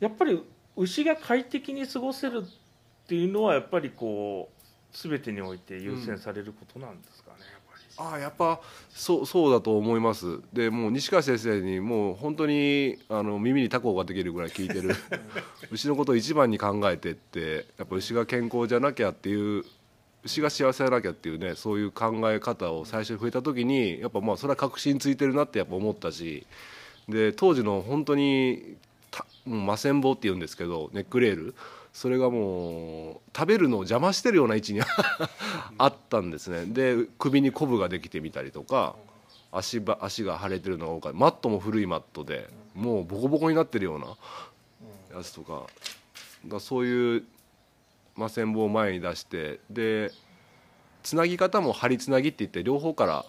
[0.00, 0.42] やっぱり
[0.76, 7.61] 牛が快適に過ごせるっていうのはやっぱりこう全てにおいて優先されることなんですかね、やっぱり。
[7.96, 10.40] ああやっぱそうそうだと思います。
[10.52, 14.94] でもう西川先生にもう本当にあの耳にタコができるぐらい聞いてる。
[15.70, 19.64] 牛のことを一番に考えてってやっぱ牛が健康じゃなきゃっていう
[20.24, 26.46] 牛が幸せじゃなきゃっていうねそういう考え方を最初に触れた時にやっぱまあそれは確信ついてるなってやっぱ思ったし
[27.08, 28.76] で当時の本当に
[29.10, 31.54] たもう魔線棒っていうんですけどネックレール
[31.92, 34.80] それがもう食べるのを邪魔してるような位置に
[35.78, 36.64] あったんですね。
[36.66, 38.96] で首にコブができてみたりとか
[39.50, 41.18] 足ば足が腫れてるのが多かった。
[41.18, 44.16] マットも古いマットでもうボコボコになってるような
[45.16, 45.66] やつとか。
[46.46, 47.24] だそういう
[48.16, 50.12] 魔線棒を前に出してで
[51.02, 53.24] つなぎ方も針つなぎって言って両方から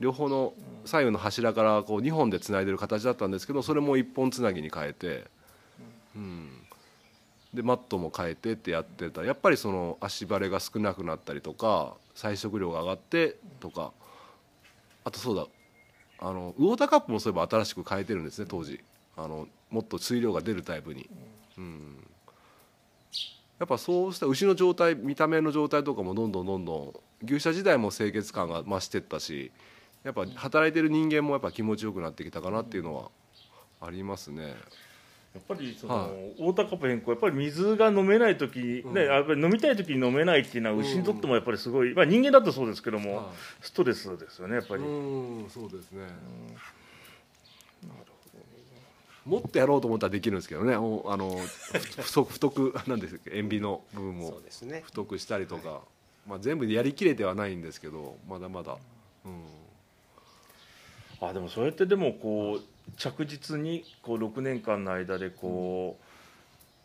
[0.00, 0.54] 両方の
[0.86, 5.24] 左右の柱からこう2本でつないでる形だったんですけどそれも1本つなぎに変えて、
[6.16, 6.50] うん、
[7.52, 9.24] でマットも変えてってやってた。
[9.24, 13.92] やっぱりその足バレが少なくなったりとか採食量が上がってとか。
[15.04, 15.46] あとそうだ。
[16.18, 18.80] あのウォーターカップもそういえば新しく変えてるんですね当時。
[19.16, 21.08] あのもっと水量が出るタイプに。
[21.58, 21.96] うん。
[23.58, 26.94] やっぱそうした牛の状態見た目の状態とかもどんどんどんどん
[27.26, 29.52] 牛舎時代も清潔感が増してったし
[30.02, 33.10] やっぱ働いてる人間もやっぱ気持ちよくなってきたかなっていうのは
[33.82, 34.54] ありますね。
[35.34, 36.10] やっぱりその、はい。
[36.10, 43.26] ウォーターカップ変更やっぱり水が飲めない時、ねやっぱり飲みたい時に飲めないっていうのは牛にとってもやっぱりすごい、まあ、人間だとそうですけども、はい。
[43.60, 46.02] ストレスですよねやっぱり、うんそうですね。
[49.26, 50.76] もっとやろうと思ったらできるんですけどね。
[50.76, 54.82] おあのふ太く太くなんです塩ビの部分もそうですね。
[54.84, 55.82] 太くしたりとか、
[56.26, 58.78] まあ、全部やりきれてはないんですけどまだまだ、うん、
[61.20, 65.98] あでもそうやってでもこう着実にこう6年間の間でこ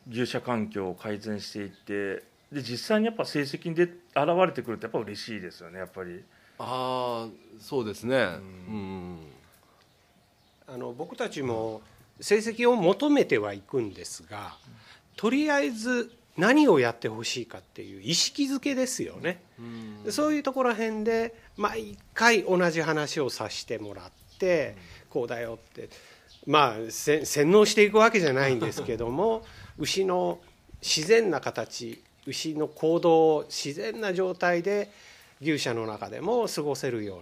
[0.08, 3.94] う牛舎環境を改善していってで実際にやっぱ成績にで現
[4.46, 6.24] れてくるとやっぱ嬉しいですよねやっぱり。
[6.58, 8.40] ああそうですねう
[8.72, 9.18] ん、
[10.68, 11.82] あの僕たちも
[12.22, 14.56] 成績を求めてはいくんですが
[15.18, 19.42] とりあえず何をやってほしいかっていう意識づけですよね。
[20.04, 24.76] でそういうところら辺で毎回同じ話をさせてもらって
[25.10, 25.90] こうだよって
[26.46, 29.44] まあせ洗脳していくわけじゃないんですけども
[29.78, 30.40] 牛の
[30.82, 34.90] 自然な形牛の行動を自然な状態で
[35.42, 37.22] 牛舎の中でも過ごせるよ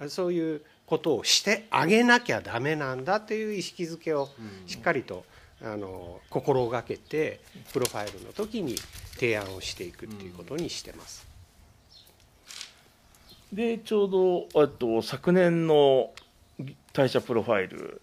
[0.00, 4.28] うなそういうことをしてあげなきゃダメなんだっていう意識づけを
[4.66, 5.24] しっかりと
[5.62, 7.40] あの心がけて
[7.72, 8.76] プロファイルの時に
[9.14, 11.26] 提案をしていくっていうことにしてます。
[13.52, 16.10] でちょうどえっと昨年の
[16.94, 18.00] 代謝プロファイル。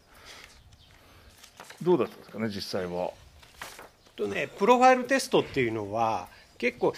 [1.82, 3.12] どうだったんですかね実際は。
[4.17, 6.27] とねプロファイルテストっていうのは
[6.58, 6.93] 結構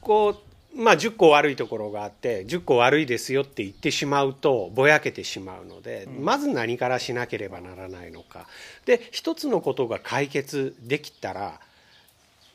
[0.00, 0.42] こ
[0.74, 8.46] うまあ10個悪いところがあって10個悪いですよって言ってしまうとぼやけてしまうので、まず何からしなければならないのか。
[8.86, 11.60] で一つのことが解決できたら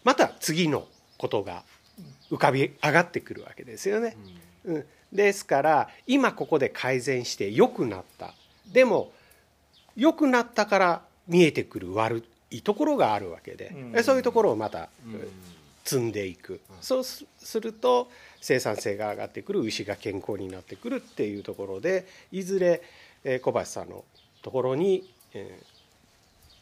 [0.03, 1.63] また次のことが
[2.31, 4.17] 浮かび上がってくるわけですよね。
[4.65, 8.33] うん、ですから今ここで改善して良くなった
[8.71, 9.11] でも
[9.95, 14.03] 良くなったから見えてくる悪いところがあるわけで、うん。
[14.03, 14.89] そういうところをまた、
[15.83, 18.09] 積んでいく、そうすすると
[18.41, 22.81] 生産性が上がってくる牛が健康になってくるっていうところでいずれ、
[23.23, 24.03] えー小橋さんの
[24.41, 25.73] ところに、えー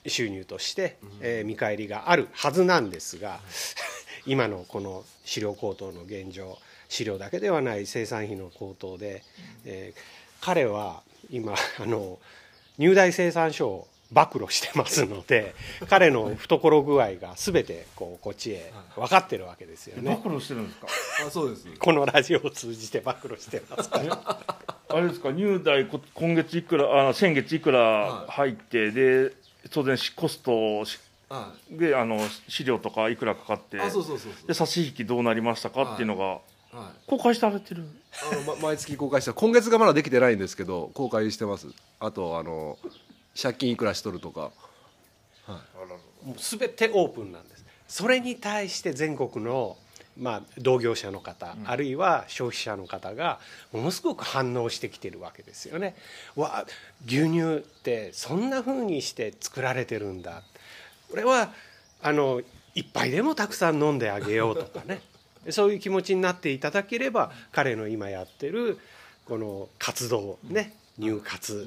[0.07, 3.39] 収入として、えー見返りがあるはずなんですが
[4.25, 6.57] 今のこの飼料高騰の現状
[6.89, 9.23] 飼料だけではない生産費の高騰で、
[9.65, 12.20] えー彼は今あの
[12.78, 15.56] 入大生産所を暴露してますので
[15.89, 20.20] 彼の懐具合が全てこうこっちへ分かってるわけですよ暴ね。
[20.26, 20.88] 露してるんですか？
[21.28, 21.65] あそうです。
[21.80, 24.41] このラジオを通じて暴露してますから。
[24.89, 25.32] あれですか？
[25.32, 29.32] 入代こ今月いくらあ先月いくら入って、で
[29.70, 34.34] 当然しコストしはであの飼料とかいくらかかってそうそうそう。
[34.46, 36.39] で差し引きどうなりましたかっていうのが
[36.71, 37.10] はい。
[37.10, 37.86] 公開されてる。
[38.31, 39.34] あの、ま、毎月公開した。
[39.34, 41.67] 今月がまだできてないんですけど公開してます。
[41.99, 42.77] あとあの
[43.41, 44.51] 借金いくらしとるとか。
[46.23, 47.65] もう全てオープンなんです。
[47.88, 49.75] それに対して全国の、
[50.17, 53.39] まあ、同業者の方、あるいは消費者の方が
[53.73, 55.95] ものすごく反応してきてるわけですよね。
[56.36, 56.65] わ
[57.05, 60.43] 牛乳ってそんな風にして作られてるんだ。
[61.10, 61.51] これは
[62.01, 62.41] あの
[62.75, 65.01] 一杯でもたくさん飲んであげようとかね
[65.49, 68.77] そういう気持ちになっていただければ彼の今やってる
[69.25, 71.65] この活動ね入活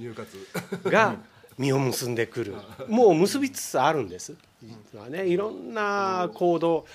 [0.85, 1.17] が
[1.59, 2.55] 実を結んでくる。
[2.89, 4.35] もう結びつつあるんです。
[4.63, 6.87] 実はねいろんな行動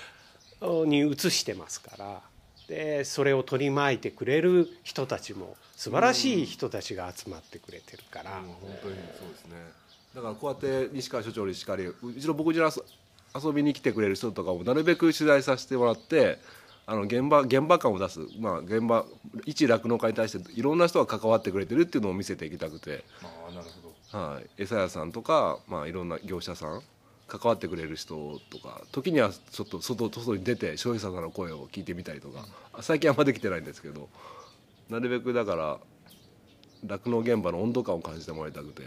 [0.86, 2.20] に移してますから。
[2.68, 9.56] でそれを取り巻いてくれる人たちも素晴らしい人たちが集まってくれてるから、うん本当にそうですね。
[10.14, 12.82] だからこうやって西川所長にしかりうちの僕家に遊
[13.34, 16.38] 遊びに来てくれる人とかもなるべく取材させてもらって
[16.86, 19.04] あの現場現場感を出す、まあ、現場
[19.44, 23.66] 一酪農家に対していろんな人が関わってくれてるっていうのを見せていきたくて、ああなる
[24.10, 24.18] ほど。
[24.18, 26.82] はい、餌屋さんとか、まあ、いろんな業者さん
[27.28, 32.44] 関わってくれる人とか時にはちょっと外外に出て消費者さんの声を聞いてみたりとか。
[32.80, 34.08] 最近あんまできてないんですけど
[34.88, 35.78] なるべくだから
[36.86, 38.82] 酪農現場の温度感を感じてもらいたくて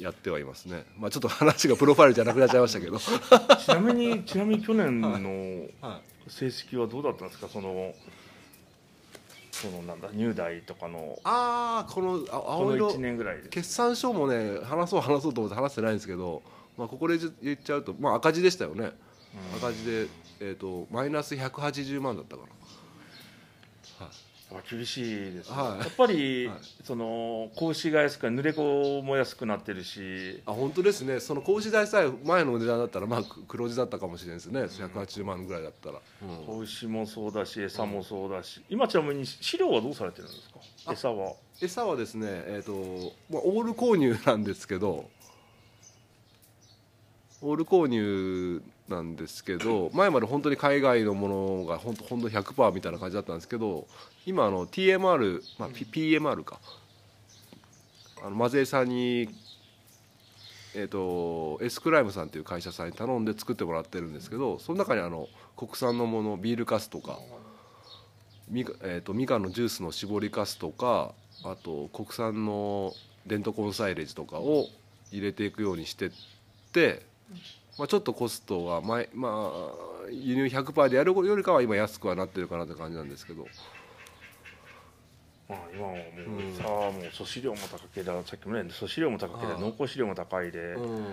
[0.00, 0.84] やってはいますね。
[0.98, 2.98] まあちょっと話がプロファイルじゃなくなっちゃいましたけど。
[3.00, 5.10] ちなみにちなみに去年の
[5.80, 7.48] は成績はどうだったんですか？
[7.48, 7.94] その
[9.52, 13.48] そのなんだ入代とかのああこのあこの青色1年ぐらいで。
[13.48, 16.42] 決算書もね話そう話そうと思って話してないんですけど、
[16.78, 18.92] まあ、ここで言っちゃうと、まあ、赤字でしたよね、
[19.58, 20.06] 赤字で、
[20.40, 22.48] えー、とマイナス180万だったかな。
[22.48, 22.59] あ
[24.68, 25.78] 厳しいですね、はい。
[25.80, 26.58] やっぱり、はい。
[26.84, 30.42] その子牛が安く濡れ子も安くなってるし。
[30.46, 31.20] あ本当ですね。
[31.20, 34.62] その格子代さえ前の値段だったらまあく黒字だったかもしれないですね。
[34.62, 36.46] 180万ぐらいだったら、うん。
[36.46, 40.60] 子牛もそうだし餌もそうだし、今ちなみに飼料はどうされてるんですか？
[40.86, 41.34] あ餌は。
[41.62, 42.72] 餌はですねえっ、と、
[43.30, 45.10] まあ、オール購入なんですけど
[47.42, 51.28] オール購入なんですけど前まで本当に海外のも
[51.62, 53.86] のが本当本当100%みたいな感じだったんですけど
[54.26, 56.60] 今あの TMR、まあ、P- PMR か。
[58.22, 59.28] あのマゼイさんに
[60.74, 67.18] えー、とエスクライムさんっていう会社さんに頼んで作ってもらってるんですけどその中にあの国産のものビールカスとか
[68.48, 71.12] みか、えー、とみかんのジュースの搾りかすとか
[71.44, 72.92] あと国産の
[73.26, 74.66] デントコンサイレージとかを
[75.10, 76.10] 入れていくようにしてっ
[76.72, 77.02] て、
[77.78, 83.46] まあ、ちょっとコストが前、まあ、輸入100%でやるよりかは今安くはなってるかなって感じなんですけど
[85.50, 86.54] まあ今はもううん。
[86.54, 91.04] さあもう粗飼料も高ければさっきもね粗飼料も高ければはい濃厚飼料も高いで、うん。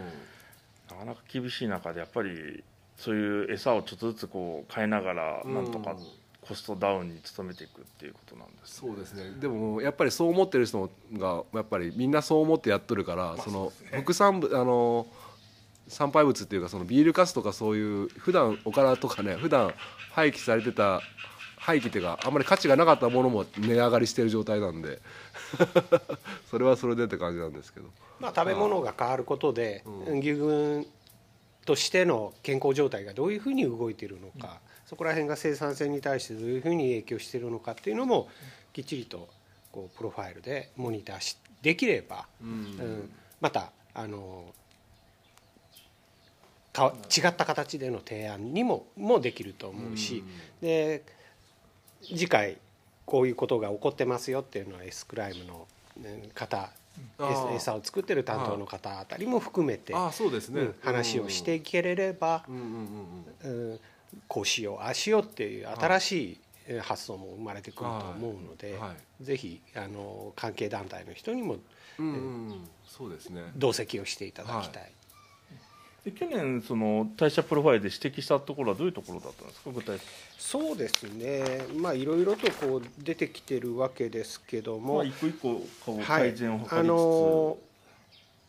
[0.89, 2.63] なかなか厳しい中でやっぱり
[2.97, 5.53] そういう餌をちょっとずつこう変えながらうん。
[5.53, 5.95] なんとか
[6.47, 9.37] コストダウンに努めていくっていうことなんです、そうですね。
[9.37, 15.07] でもやっぱりそう思ってる人がやっぱりみんなそう思ってやっとるから、その副産物あの
[15.89, 19.73] 参拝物っていうかそのビールカスとかそういう普段おからとかね普段
[20.11, 21.01] 廃棄されてた
[21.67, 25.01] 廃棄っていうかあんまり価値がなかったものも値上がりしてる状態なんで。
[26.49, 27.89] それはそれでって感じなんですけど。
[28.21, 30.19] まあ、食べ物が変わることで、うん。
[30.19, 30.87] 牛群
[31.65, 38.29] としての健康状態がどういうふうに動いているのか、そこら辺が生産性に対してどういうふうに影響しているのかっていうのも
[38.71, 39.27] きっちりと
[39.73, 43.11] こうプロファイルでモニターしできれば、うん。
[43.41, 44.53] またあの
[46.71, 50.23] か違った形での提案にももできると思うし、
[50.61, 51.03] で
[52.01, 52.57] 次回
[53.05, 55.67] こういうことが起こってますよっていうのはエスクライムの
[55.97, 56.69] ね方
[57.55, 59.93] 餌を作ってる担当の方あたりも含めて、
[60.81, 62.43] 話をしていければ、
[64.27, 66.39] こうしようああしようっていう新しい
[66.69, 68.77] えー発想も生まれてくると思うので、
[69.21, 71.57] ぜひあの関係団体の人にも
[73.55, 74.91] 同席をしていただきたい。
[76.07, 79.71] で去年その代謝プロファイルで指摘したところはどういうところだったんですか？
[79.71, 81.65] 具体的そうですね。
[81.75, 85.33] まあいろいろとこう出てきてるわけですけどにも、まあ一個一
[85.85, 87.57] 個改善を図りつつ、あの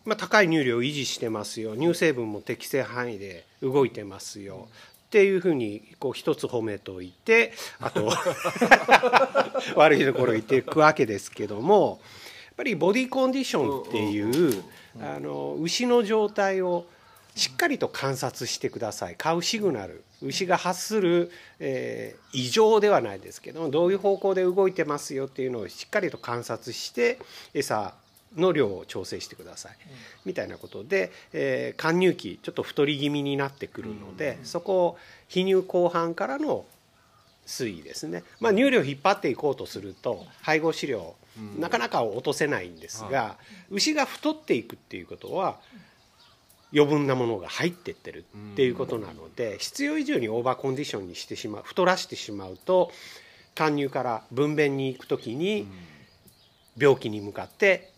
[0.05, 1.77] まあ、高い乳量を維持してますよ。
[1.77, 4.69] 乳成分も適正範囲で動いてますよ。
[5.07, 8.09] っていうふうにこう一つ褒めといてあと
[9.75, 12.01] 悪いところ言っていくわけですけども。
[12.47, 14.21] やっぱりボディコンディションってい
[14.59, 14.65] う
[15.01, 16.87] あの牛の状態を
[17.39, 19.15] しっかりと観察してください。
[19.17, 20.05] カウシグナル。
[20.21, 21.31] 牛が発する、
[21.61, 27.19] えー異常ではないですけどもどういう方向で動いてますよっていうのをしっかりと観察して
[27.55, 27.95] 餌
[28.37, 29.77] の量を調整してください、
[30.27, 36.67] みたいなことで、えー貫入期ちょっと太り気味になってくるので、そこを肥乳後半からの
[37.47, 41.15] 推移ですね、まあ、乳量を引っ張っていこうとすると配合飼料
[41.59, 43.37] なかなか落とせないんですが、
[43.71, 45.59] 牛が太っていくっていうことは
[46.73, 52.91] 余分なものが入ってってるっていうことなので必要以上にオーバーコンディションにしてしまう太らしてしまうと
[53.55, 55.67] 貫入から分娩に行く時に
[56.77, 57.91] 病気に向かって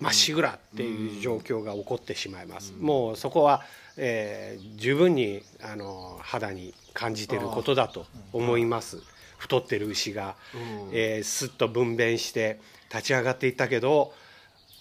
[0.00, 2.74] まっしぐらっていう状況が起こってしまいます。
[2.78, 3.62] もうそこは、
[3.96, 8.98] えー十分にあの肌に感じてることだと思います。
[9.38, 10.34] 太ってる牛が、
[10.92, 12.60] えーすっと分娩して
[12.92, 14.12] 立ち上がっていったけど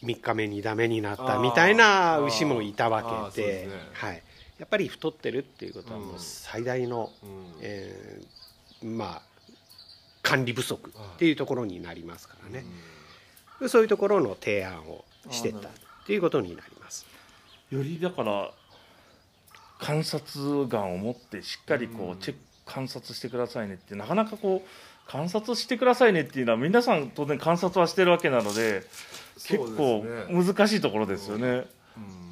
[0.03, 3.73] 3日目にダメになったみたいな牛もいたわけでね。
[3.93, 4.23] はい、
[4.57, 7.29] やっぱり太ってるっていうことはもううん最大の、うん。
[7.61, 8.41] えー
[8.83, 9.21] まあ
[10.23, 12.63] 管理不足っていうところになりますからね、
[13.59, 15.71] でそういうところの提案をしてったっ
[16.05, 17.05] ていうことになります。
[17.71, 18.51] よりだから
[19.79, 28.83] 観察眼を持ってしっかりこうチェック観察してくださいねってなかなかこう観察してくださいねっていうのは皆さん当然観察はしてるわけなので
[29.47, 31.65] 結構難しいところですよね。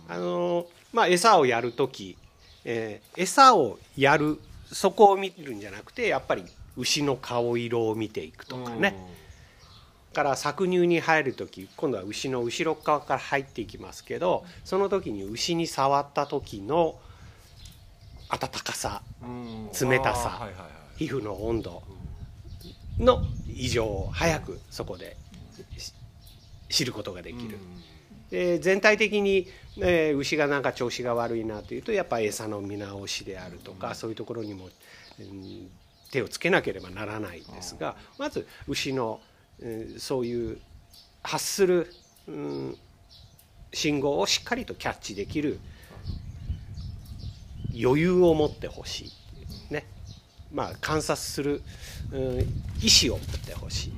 [0.08, 2.18] あのまあ餌をやる時、
[2.66, 4.40] えー餌をやる
[4.72, 6.44] そこを見るんじゃなくてやっぱり
[6.78, 8.96] 牛の顔色を見ていくとかね、
[10.14, 16.96] から搾乳に入る時今度は牛の後ろ側から入っていきますけどその時に牛に触った時の
[18.30, 19.68] 温かさうん。
[19.68, 20.68] 冷たさあーはいはいは
[21.00, 21.06] い。
[21.06, 21.84] 皮膚の温度
[23.00, 25.18] の異常を早くそこで
[25.78, 25.94] し
[26.70, 27.58] 知ることができる。
[28.30, 29.48] で全体的に、
[29.80, 34.70] えー牛がなんか調子が悪いなというとやっぱり餌の見直しであるとか、そういうところにも、
[35.20, 35.68] うん
[36.12, 39.20] 手をつけなければならないんですがまず牛の、
[39.62, 40.60] えーそういう
[41.24, 41.94] 発する、
[42.28, 42.78] うん
[43.72, 45.60] 信号をしっかりとキャッチできる
[47.80, 49.12] 余裕を持ってほし
[49.70, 49.74] い。
[49.74, 49.86] ね。
[50.52, 51.62] まあ観察する、
[52.12, 52.40] うん
[52.82, 53.94] 意思を持ってほしい。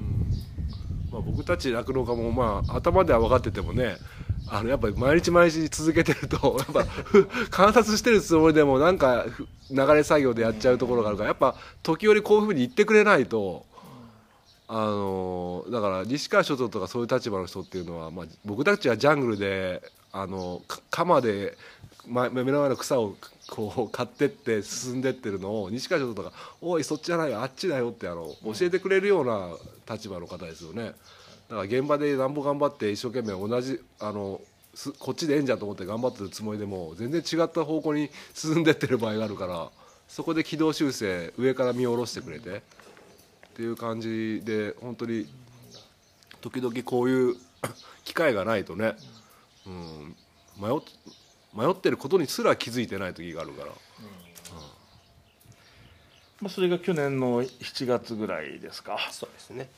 [1.12, 3.97] まあ、僕たち酪農家もまあ頭では分かっててもね
[4.47, 6.86] あのやっぱり毎日毎日続けてると やっぱ
[7.49, 9.26] 観察してるつもりでもなんか
[9.70, 13.70] 流れ作業でやっちゃうところがあるからやっぱ時折こういうふうに言ってくれないと。
[14.74, 19.84] あのだから西川所長とかそういう立場の人っていうのは、まあ、僕たちはジャングルで
[20.14, 21.57] あの鎌で
[22.07, 23.16] ま目の前の草を
[23.52, 26.32] こう買ってって進んでってるのを西川所長とか
[26.62, 29.58] 「おいそっちじゃないよあっちだよ」ってあの教えてくれるような
[29.93, 30.86] 立場の方ですよね。
[30.86, 30.95] だか
[31.49, 34.39] ら現場でなんぼ頑張って一生懸命同じあの
[34.99, 39.70] こっちでええんじゃんと思って頑張ってるつもりでも全然違った方向に進んでってる場合があるから
[40.08, 42.62] そこで軌道修正上から見下ろしてくれてっ
[43.56, 45.28] ていう感じで本当に
[46.39, 47.36] 時々こういう
[48.06, 48.95] 機会がないとね、
[49.68, 50.16] うん、
[50.58, 50.80] 迷っ
[51.54, 53.72] 迷ってることにすら気づいてない時があるから。
[56.41, 58.97] まあ、それが去年の7月ぐらいですか。
[59.12, 59.70] そうですね。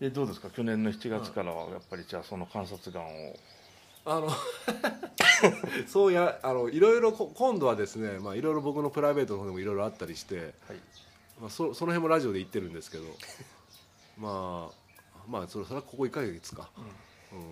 [0.00, 0.48] でどうですか？
[0.50, 3.36] 去年の7月からはやっぱりじゃあその観察眼を。
[4.04, 4.30] あの
[5.88, 10.54] そうやあのいろいろこ今度はですね、まあ、いろいろ僕のプライベートの方でもいろいろあったりして、
[11.40, 13.04] まあ、そその辺もラジオで言ってるんですけど
[14.16, 16.70] まあまあそれそれはここ1ヶ月か、
[17.32, 17.42] うん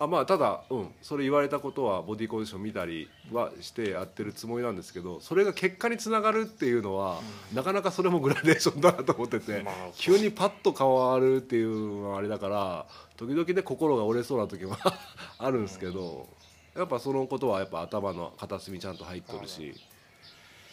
[0.00, 7.20] あまあただ、うん、それ言われたことはボディコンディション見たりはしてやってるつもりなんですけどそれが結果につながるっていうのは、
[7.52, 12.86] なかなかそれもグラデーションだなと思ってて、まあ急にパッと変わるっていうのはあれだから
[13.16, 14.76] 時々ね心が折れそうな時も
[15.38, 16.28] あるんですけど
[16.76, 19.74] やっぱそのことはやっぱ頭の片隅ちゃんと入ってるし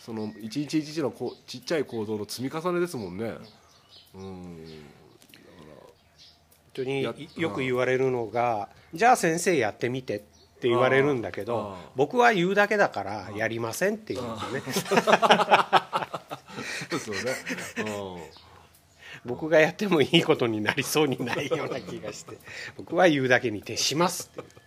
[0.06, 3.34] その一日一日のこうちっちゃい行動の積み重ねですもんね。
[4.14, 4.58] うん。
[5.04, 5.05] 本
[6.76, 14.62] 当にやよく言われるのが「じゃあ先生やってみて」って言われるんだけど僕は言うだけだからやりませんっていうのね。
[16.90, 17.36] そうですよね。
[17.78, 17.82] う
[18.20, 18.46] ん。
[19.26, 22.38] 僕がやってもいいことになりそうにないような気がして
[22.78, 24.66] 僕は言うだけに徹しますって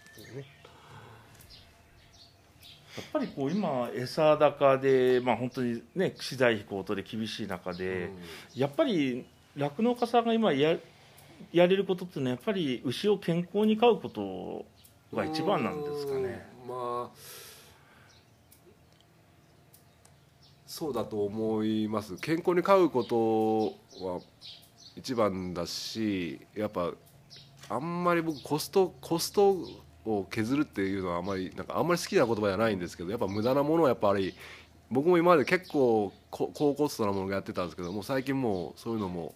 [2.99, 8.11] やっぱりこう今餌高でまあ本当にね資材費高騰で厳しい中で、
[8.57, 9.25] やっぱり
[9.57, 10.77] 酪農家さんが今や
[11.53, 14.65] やれることっていうのはやっぱり牛を健康に飼うこと
[15.15, 16.47] が一番なんですかね。
[16.67, 17.49] まあ
[20.67, 23.71] そうだと思います健康に飼うこと
[24.05, 24.21] は
[24.95, 26.93] 一番だしやっぱ
[27.69, 29.57] あんまり僕コストコスト
[30.05, 34.35] を削るっていうのはあんまりなんかあんまり好きな言葉じゃないんですけどやっぱ無駄なものはやっぱり
[34.91, 39.35] 僕も今まで結構高コストなものをやってたんですけども最近もうそういうのも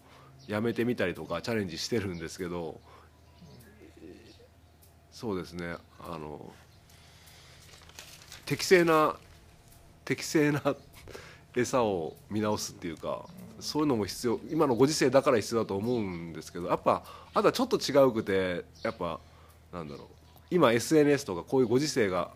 [0.49, 2.81] やめてみたりとかチャレンジしてるんですけど
[5.11, 6.53] そうですねあの
[8.47, 9.17] 適正な
[10.05, 10.77] 適正な
[11.55, 13.27] 餌を見直すっていうか
[13.61, 19.21] そういうのも必要今のご時世だから必要だと思うんですけどやっぱあとはちょっと違うくてやっぱ
[19.73, 20.07] なんだろう
[20.51, 22.31] 今 SNS とかこういうご時世が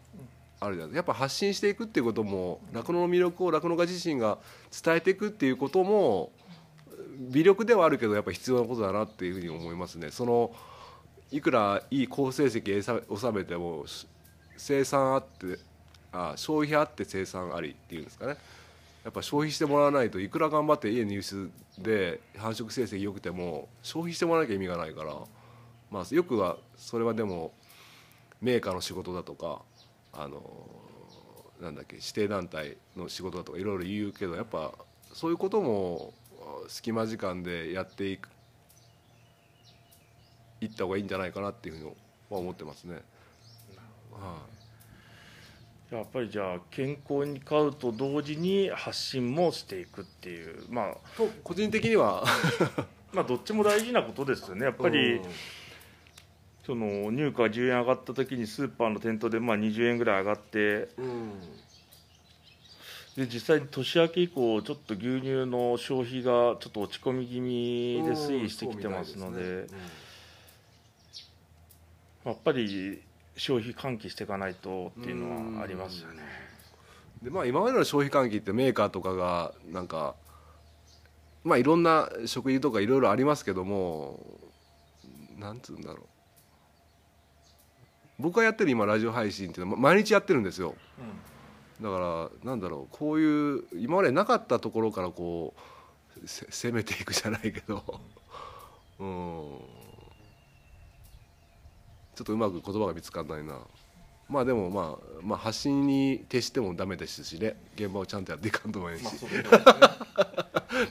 [0.60, 0.96] あるじゃないですか。
[0.96, 4.38] やっぱ発信していくっていうことも酪農の魅力を酪農家自身が
[4.70, 6.32] 伝えていくっていうことも
[7.18, 10.10] 微力ではあるけどやっぱ必要なことだなっていうふうに思いますね。
[10.10, 10.54] その
[11.30, 12.82] いくらいい好成績
[13.18, 13.84] 収めても
[14.56, 15.58] 生産あって
[16.12, 18.36] あ消費あって生産ありっていうんですかね
[19.04, 25.14] やっぱ消費してもらわないといくら頑張って家入手で繁殖成績良くても消費してもらわなきゃ意味がないから
[25.90, 27.52] まあよくはそれはでも
[28.40, 29.62] メーカーの仕事だとか
[30.12, 30.42] あの
[31.60, 34.72] なんだっけ指定団体の仕事だとかいろいろ言うけどやっぱ
[35.12, 36.12] そういうことも
[36.68, 38.28] 隙間時間でやっていく
[40.60, 41.90] いった方がいいんじゃないかなっていうふうに
[42.30, 42.94] は思ってますね。
[42.94, 43.00] は
[44.52, 44.56] い
[45.94, 50.94] やっぱりじゃあ健康に飼うと同時に発信もしていくっていうまあ。
[51.16, 52.24] と個人的には。
[53.12, 54.64] まあどっちも大事なことですよね。
[54.64, 55.20] やっぱり、
[56.66, 61.32] その入荷が10円上がった時にスーパーの店頭でまあ20円ぐらい上がってうん
[63.16, 69.66] で実際に年明け以降ちょっと牛乳の消費がちょっと落ち込み気味で推移してきてますので
[72.24, 73.00] やっぱり
[73.36, 76.22] 消費喚起していかないとっていうのはありますよね。
[77.22, 80.14] でまあ今までの消費喚起ってメーカーとかがなんか
[81.42, 84.20] まあいろんな食品とかいろいろありますけども
[85.38, 86.06] なんつうんだろう。
[88.18, 90.74] 僕がやってる今ラジオ配信っていうのはま毎日やってるんですよ
[91.80, 98.00] だからなんだろうこういう今までなかったところからこう攻めていくじゃないけど。
[98.98, 99.60] うん。
[102.14, 103.60] ちょっとうまく言葉が見つかんないな。
[104.28, 107.56] まあでもまあ、まあ、発信に徹してもダメですしね。
[107.76, 109.26] 現場をちゃんとやっていかんと思いますし、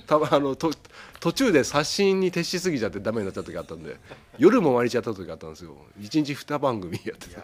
[0.08, 0.72] たまあ のと
[1.20, 3.98] 途中で刷新に徹しすぎちゃってダメになっちゃった時あったんで
[4.38, 5.76] 夜も毎日やった時あったんですよ。
[6.00, 7.36] 1日2番組やってて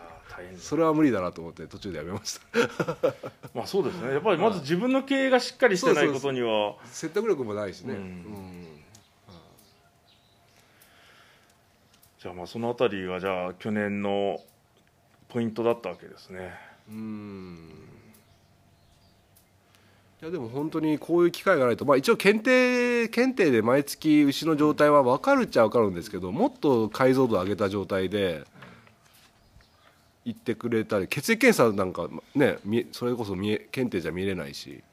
[0.58, 2.42] それは無理だなと思って途中でやめました。
[3.54, 4.14] まあそうですね。
[4.14, 6.76] やっぱりまず自分の経営がしっかりしてないことには。
[6.86, 8.00] 説得力もないしね、うん。
[8.00, 8.68] うん。
[12.20, 14.40] じゃあまあそのあたりがじゃあ去年の
[15.32, 16.54] ポイントだったわけですね。
[16.90, 17.58] うん
[20.22, 28.44] いやでも本当にこういう機会がないと、まあ、一応検定検定で毎月牛の状態は分かるっちゃ分かるんですけどもっと解像度上げた状態で
[30.24, 32.60] 言ってくれたり血液検査なんかね
[32.92, 34.84] それこそ見え検定じゃ見れないし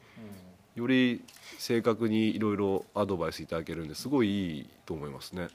[0.77, 1.21] より
[1.59, 5.49] 正確にいろいろアドバイスいただけるんですごいいいと思いますね。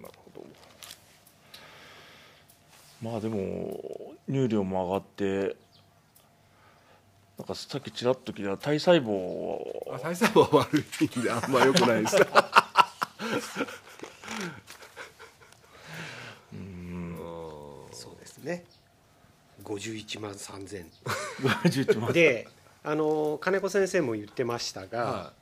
[0.00, 0.46] なるほど。
[3.02, 5.56] まあでも乳量も上がって
[7.38, 9.58] なんかさっきちらっと聞いた体細胞
[9.94, 12.16] あ体細胞は悪いんであんま良くないです。
[17.92, 18.64] そうですね。
[19.64, 20.84] 51万3000
[21.64, 22.48] 11万で
[22.82, 25.32] あの金子先生も言ってましたが、は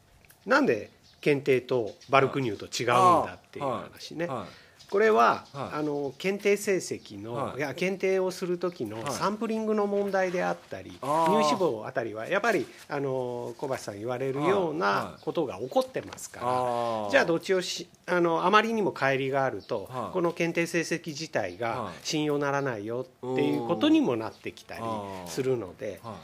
[0.46, 0.90] なんで
[1.20, 2.86] 検定とバルク乳と違うん
[3.26, 4.52] だっていう話ね、はい。
[4.90, 5.78] これは、はい。
[5.80, 7.58] あの検定成績の、はい。
[7.58, 9.12] い、や検定をする時のはい。
[9.12, 11.42] サンプリングの問題であったり、あー。
[11.42, 14.78] 乳脂肪あたりはやっぱりあの小橋さん言われるようはい。
[14.78, 15.22] なはい。
[15.22, 17.10] ことが起こってますから、あー。
[17.10, 20.12] じゃあどっちをしあのあまりにも乖離があると、はい。
[20.12, 21.58] この検定成績自体はい。
[21.58, 24.82] が信用ならないよっていうことにもなってきたり
[25.26, 26.14] するので、はい。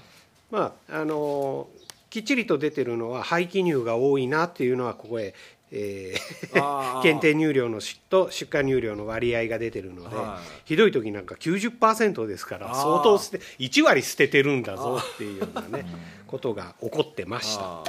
[0.51, 1.66] まああの
[2.14, 5.34] きっちりと出てるのは排気乳が多いなっていうのはここへ、
[5.72, 10.62] えー検定乳量のしと出荷乳量の割合が出てるので、はい。
[10.64, 15.84] ひどい時なんか90%ですから相当捨て1割捨ててるんだぞっていうようなね
[16.28, 17.80] ことが起こってました。
[17.80, 17.84] あ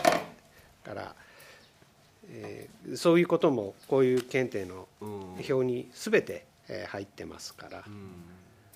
[0.83, 1.15] から、
[2.31, 4.87] えーそういうこともこういう検定の
[5.47, 7.93] 表に全てえー入ってますからうん。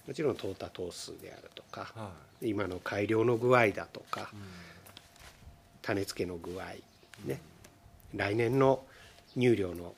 [0.06, 4.40] もちろん淘汰頭数であるとかは今の改良の具合だとかいうん
[5.90, 6.66] 種付けの具合
[7.26, 7.42] ね。
[8.14, 8.84] 来年の
[9.36, 9.96] 乳量の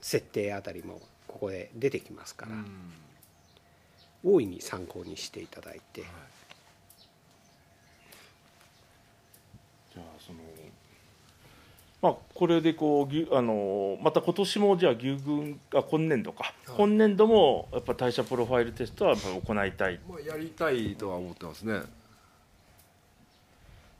[0.00, 2.66] 設定あたりもここで出てきますから、うん。
[4.24, 10.38] 大いに参考にしていただいて、じゃあその
[12.00, 20.00] まあこれでこうあのまた今年もじゃあ牛群あ今年度か、今年度もやっぱ代謝プロファイルテストはやっぱり行いたい。
[20.08, 21.82] まあ、やりたいとは思ってますね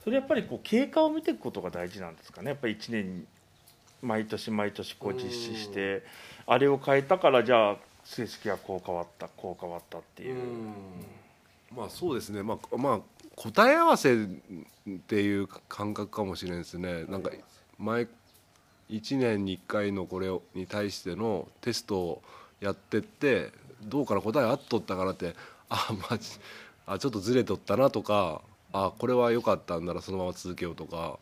[0.08, 2.48] それやっぱりこう経過を見ていくことが大事なんですかね。
[2.48, 3.26] やっぱり1年
[4.00, 6.02] 毎年毎年こう実施して
[6.46, 10.34] あれを変えたからじゃあ成績がこう変わったこう変わったっていう、
[11.76, 12.42] まあそうですね。
[12.42, 13.00] まあまあ
[13.36, 14.26] 答え合わせっ
[15.06, 17.04] ていう感覚かもしれないですね。
[17.04, 17.30] なんか
[17.78, 18.06] 前
[18.88, 22.22] 1年に1回のこれをに対してのテストを
[22.62, 23.52] やってって
[23.82, 25.34] どうかな答え合っとったかなって
[25.68, 26.40] あまあち
[26.86, 28.40] あちょっとずれとったなとか
[28.72, 31.18] あこれは良かったんならそのまま続けようとか。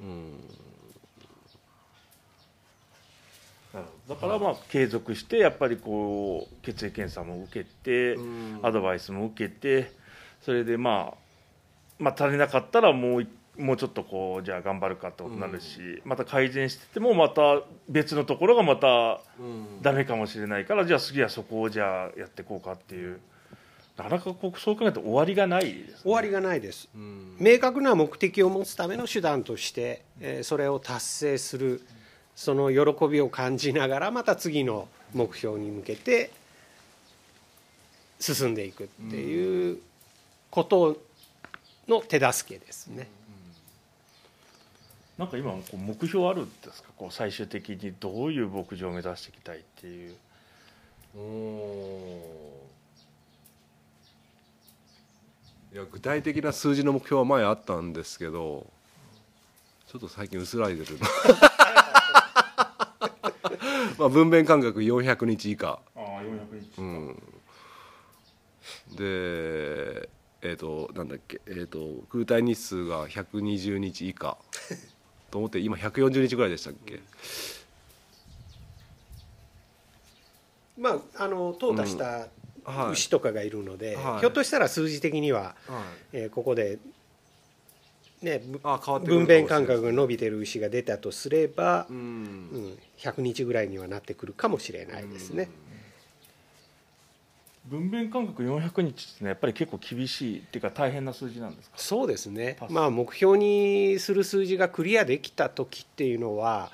[0.00, 0.32] うん。
[4.08, 8.18] だからまあ継続してやっぱりこう血液検査も受けて
[8.62, 9.92] アドバイスも受けて
[10.40, 11.14] それでまあ
[11.98, 13.28] まあ足りなかったらもうい
[13.58, 19.20] もうちょっとこうじゃあ頑張るかってことになるし、また改善しててもまた別のところがまた
[19.80, 23.18] ダメかもしれないからじゃあ次はそこをじゃあやっていこうかっていう
[23.96, 26.88] なかなかこうそう考えると終わりがないです、ね、終わりがないです、
[27.38, 31.82] 明確な目的を持つための手段として、えーそれを達成する
[32.34, 36.30] その喜びを感じながらまた次の目標に向けて
[38.20, 39.78] 進んでいくっていう
[40.50, 40.98] こと
[41.88, 43.08] の手助けですね。
[45.16, 46.90] なんか今こう目標あるんですか？
[46.94, 50.14] こう最終的にどういう牧場を目指していきたいっていう
[55.76, 58.66] いや具体的な数字の目標は前あったんですけど
[59.86, 61.06] ちょっと最近薄らいでるな。
[63.98, 65.78] まあ分娩間隔400日以下。
[65.94, 67.22] ああ400日うん。
[68.96, 70.08] で
[70.40, 74.38] えっ、となんだっけえっ、と空体日数が120日以下。
[75.30, 77.00] と思って今140日ぐらいでしたっけ？
[80.78, 82.45] まあ、あの淘汰したはい
[82.90, 84.20] 牛とかがいるので、はい。
[84.20, 86.16] ひょっとしたら数字的には、はい。
[86.18, 86.78] えーここで、
[88.22, 91.96] ね、ぶあ変わってくる分娩間隔が伸びてる牛が出たとすれば、うん。
[91.96, 95.48] うん、100日ぐらいにはなってくるかもしれないですね。
[97.68, 101.76] 分娩間隔400日ってねやっぱり結構厳しいっていうか大変な数字なんですか？
[101.78, 102.56] そうですね。
[102.70, 106.70] まあ、目標にする数字がクリアできた時っていうのは、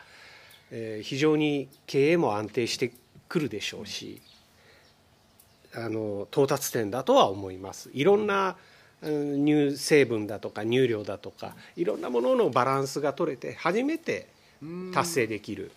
[0.71, 2.93] えー非常に経営も安定して
[3.29, 4.21] くるでしょうし
[5.75, 7.91] あの到達点だとは思います。
[7.93, 8.57] いろんな
[9.03, 14.29] うん乳成分だとか乳量だとかいろんなもののバランスが取れて初めて
[14.95, 15.73] 達成できる、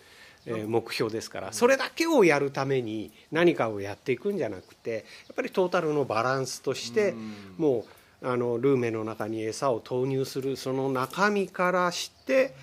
[0.46, 1.52] えー目標ですから。
[1.52, 7.14] それだけをやるために何かをやっていくんじゃなくてやっぱりトータルのバランスとして
[7.58, 7.84] も
[8.22, 12.54] うあのルーメの中に餌を投入するその中身からして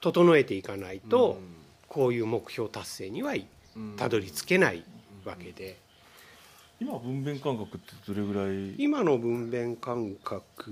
[0.00, 1.38] 整えていかないと
[1.88, 3.46] こういう目標達成にはい
[3.96, 4.84] たどり着けない
[5.24, 5.76] わけで
[6.78, 8.74] 今分娩間隔ってどれぐらい？
[8.76, 10.70] 今の分娩間隔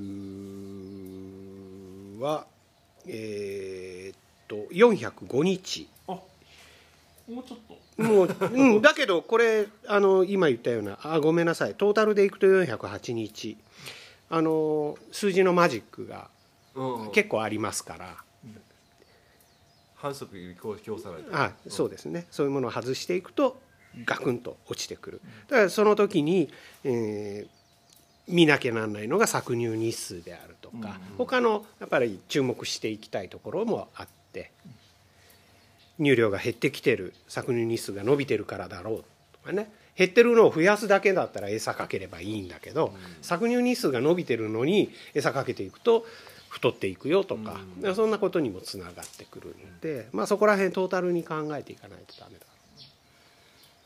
[2.21, 2.47] は
[3.07, 5.89] えーっと405日。
[6.07, 6.23] あも
[7.29, 8.03] うちょっと。
[8.03, 11.75] もう、うん、だけどこれあの今言ったようなあごめんなさい。
[11.75, 13.57] トータルでいくと408日。
[14.31, 16.29] あの数字のマジックが
[16.75, 18.17] うん結構ありますから、
[19.95, 22.27] 反則に強強さないとあそうですね。
[22.31, 23.61] そういうものを外していくと
[24.05, 25.21] ガクンと落ちてくる。
[25.49, 26.51] だからその時に、
[26.85, 27.65] えー
[28.27, 34.51] 見なきゃなんないのが搾乳日数であるとか、他のやっぱり注目していきたいところもあって
[35.99, 39.71] 乳量が減ってきてる搾乳日数が伸びてるからだろうとかね。
[39.97, 46.07] 減ってるのを増やすだけだったら餌かければいいんだけど、搾乳日数が伸びてるのに餌かけていくと
[46.49, 47.61] 太っていくよとか、
[47.95, 52.47] そんなことにもつながってくるので、まあ、そこら辺トータルに考えていかないとダメだ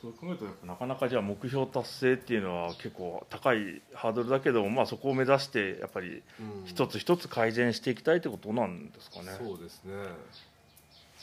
[0.00, 6.22] そう考えるとやっぱなかなかじゃあ目標達成っていうのは結構高いハードルだけども、まあ、そこを目指してやっぱり
[6.66, 9.36] 一つ一つ改善していきたいってことなんですかね。
[9.36, 9.94] そうですね。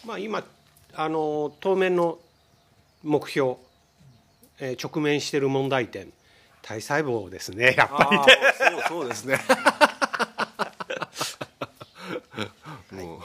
[0.06, 0.44] まあ、今
[0.94, 2.20] あの当面の
[3.04, 3.56] 目標、
[4.60, 6.12] えー直面している問題点
[6.62, 8.26] 体細胞ですねやっぱりああ
[8.88, 9.38] そうそうですね。
[12.92, 13.20] も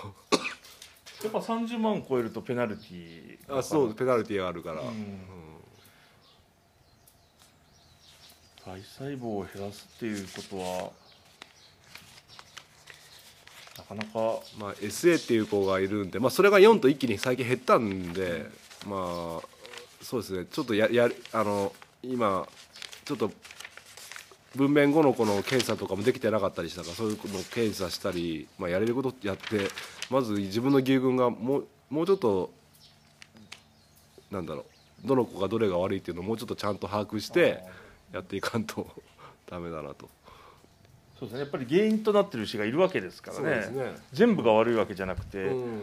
[1.22, 4.82] やっぱ30万超えるとペナルティーうあそうペナルティーがあるから、
[8.70, 10.90] 体細胞を減らすっていうことは
[13.78, 14.10] なかなか
[14.58, 18.46] まあ、SA っていう子がいるんで、まあ、それが4と一気に最近減ったんで、
[18.86, 19.46] まあ
[20.02, 20.44] そうですね。
[20.44, 22.46] ちょっとややあの今
[23.04, 23.32] ちょっと
[24.54, 29.68] 分娩後のこの検査とかもできてなかったりしたからそういうの検査したり、まあ、やれることやって
[30.10, 32.52] まず自分の牛群がもうもうちょっと
[34.30, 34.66] なんだろ
[35.04, 37.64] うどの子がどれが悪いっていうのをもうちょっとちゃんと把握して
[38.12, 38.86] やっていかんと
[39.48, 40.08] ダメだなと。
[41.18, 41.40] そうですね。
[41.40, 43.70] やっぱり原因となってる牛がいるわけですからね。
[43.70, 43.94] ね。
[44.12, 45.80] 全部が悪いわけじゃなくて、うん。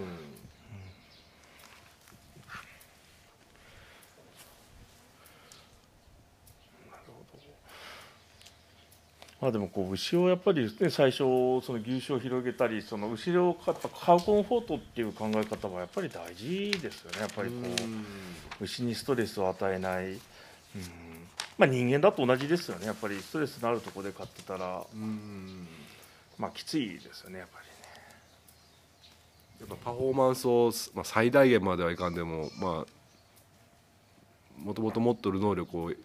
[9.40, 17.20] まあでもこう牛をやっぱり、ね、最初その牛種を広げたりその牛をやっぱカウコンフォートっていう考え方はやっぱり大事ですよね。
[17.20, 17.56] やっぱりこ
[18.60, 21.07] う牛にストレスを与えない、うん
[21.58, 22.86] まあ、人間だと同じですよね。
[22.86, 25.68] やっぱりストレスのあるところで飼ってたら、うん。
[26.38, 27.74] まあ、きついですよねやっぱりね。
[29.70, 35.98] やっぱパフォーマンスを、まあ、最大限まではいかんでもまあもともと持っとる能力をい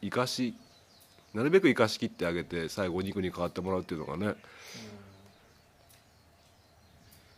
[0.00, 0.54] 生かし
[1.34, 4.34] なるべく生かしきってあげて最後お肉に変わってもらうっていうのがね。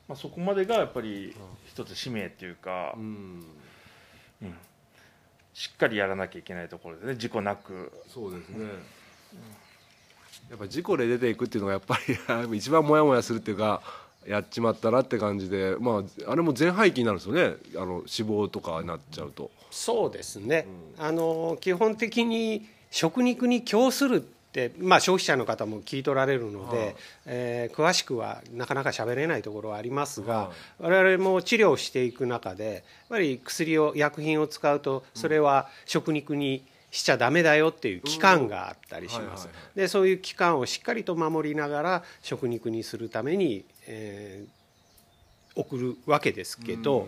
[0.06, 1.34] まあ、そこまでがやっぱり
[1.66, 3.02] 一つ使命っていうか、うん。
[4.42, 4.54] うん
[5.54, 7.92] しっかりやらなきゃいけないところでね事故なく。
[8.12, 8.66] そうですね。
[10.50, 11.98] やっぱ事故で出ていくっていうのがやっぱ
[12.50, 13.80] り 一番モヤモヤするっていうか
[14.26, 17.56] やっちまったなって感じでまああれも全廃棄になるんですよね。
[17.76, 19.50] あの死亡とかになっちゃうと。
[19.70, 24.24] そうですね、あの基本的に食肉に供する
[24.78, 26.94] まあ、消費者の方も聞い取られるので、はい
[27.26, 44.64] えー詳しくはなかなか喋れないところはありますが、は我々も治療していく中でやっぱり薬を薬品を使うとそれは食肉にしちゃダメだよっていう期間があったりします、でそういう期間をしっかりと守りながら食肉にするために、えー
[45.56, 47.06] 送るわけですけど、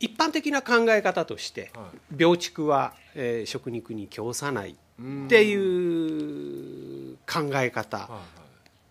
[0.00, 8.08] 一般的な考え方として、は病畜は、えー食肉に供さないっていう考え方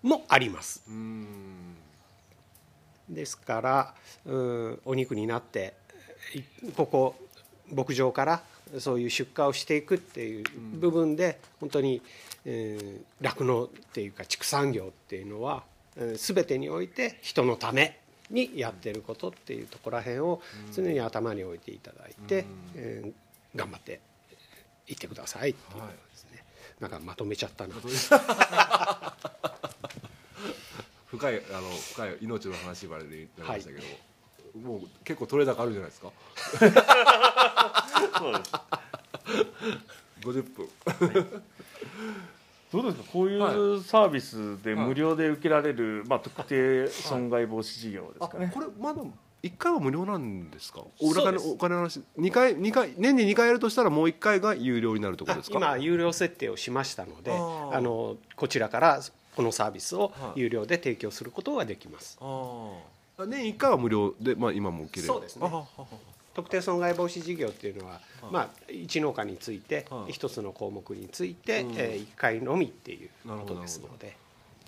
[0.03, 0.83] もあります。
[0.87, 1.75] うん
[3.09, 3.93] ですから
[4.25, 5.73] うんお肉になって
[6.33, 7.15] いここ
[7.71, 8.41] 牧場から
[8.79, 10.43] そういう出荷をしていくっていう
[10.79, 12.01] 部分で本当に
[12.45, 15.63] えー酪農っていうか畜産業っていうのは
[15.97, 17.99] えー全てにおいて人のため
[18.31, 20.41] にやってることっていうところらへんを
[20.73, 22.45] 常に頭に置いていただいて、
[22.75, 23.11] えー
[23.55, 24.01] 頑張って
[24.87, 25.51] いってください。
[25.51, 25.77] ってい。
[25.77, 26.43] うことですね。
[26.79, 27.75] なんかまとめちゃったな。
[31.07, 33.83] 深いあの深い命の話までになりましたけど、
[34.67, 36.11] もう結構取れ高あるじゃないですか。
[38.19, 38.51] そうです。
[40.21, 40.69] 50分
[42.71, 43.03] どうですか？
[43.11, 49.01] こういはうサービスで無料で受けられる、まあ、特定損害防止事業ですあかね、これまだ
[49.43, 50.79] 1回は無料なんですか？
[50.99, 51.21] そうです。
[51.21, 55.57] 裏金お金の話2回二回年に2回やるとしたらもう1回が有料になるところですか？
[55.57, 59.01] 今有料設定をしましたのであのこちらから
[59.35, 60.39] このサービスをはい。
[60.41, 62.17] 有料で提供することができます。
[62.21, 62.73] あ
[63.17, 65.13] あ年1回は無料で、まあ、今も受けれる。
[65.13, 65.49] そうですね。
[66.33, 70.11] 特定損害防止事業っていうのは、まあ、一農家についてはい。
[70.11, 71.73] 一つの項目について、うん。
[71.77, 73.53] え1回のみっていうなるほど。
[73.53, 74.17] ことですので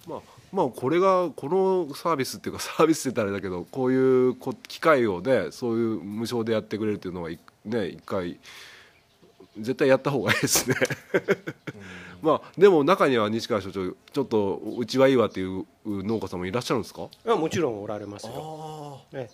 [0.08, 0.20] まあ、
[0.54, 8.40] まあこれがこのサービスっていうかサービスって言ったらあれだけどこういうこ機会をねそういう無償でやってくれるっていうのはい ね一回
[9.58, 10.76] 絶対やった方がいいですね。
[12.22, 17.08] まあでも中には西川所長ちょっとうちはいいわっていう農家さんもいらっしゃるんですか？
[17.28, 19.30] あもちろんおられますよ、ね、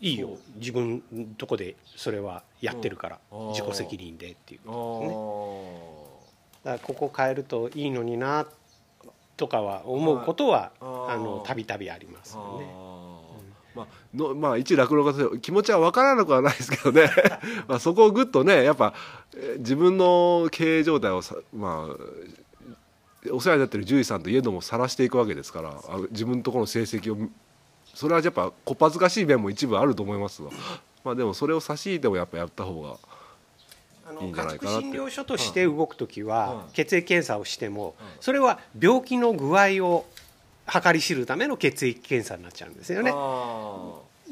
[0.00, 0.36] いいよ。
[0.56, 3.18] 自分のとこでそれはやってるから。
[3.30, 3.44] う。
[3.44, 4.72] ん自己責任でっていうあ
[6.64, 8.46] だからここ変えるといいのにな
[9.36, 10.72] とかは思うことは
[11.44, 12.92] たびたびありますよね。
[13.74, 17.10] まあのまあ、一酪農家として気持ちは分からなくはないですけどね。
[17.66, 18.92] まあそこをぐっとねやっぱ
[19.34, 21.96] えー自分の経営状態をさ、まあ、
[23.30, 27.28] お世話になってる獣医さんといえども晒していくわけですからあ自分のところの成績を
[27.94, 30.50] それはやっぱこっぱずかしい面も一部あると思いますわ、
[31.04, 32.96] まあ、でもそれを差し引いてもやっぱやった方が
[34.20, 34.86] いいんじゃない家畜かなって。
[34.86, 40.06] 診療所として動く時は、はい血液検査をしても、それは病気の具合を
[40.66, 43.12] 計り知るための血液検査になっちゃうんですよね。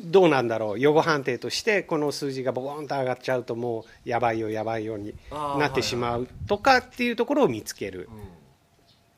[0.02, 0.78] どうなんだろう。
[0.80, 8.08] 予後判定としてこの数字がボコンと上がっちゃうともうやばいよやばいようになってしまうとかっていうところを見つける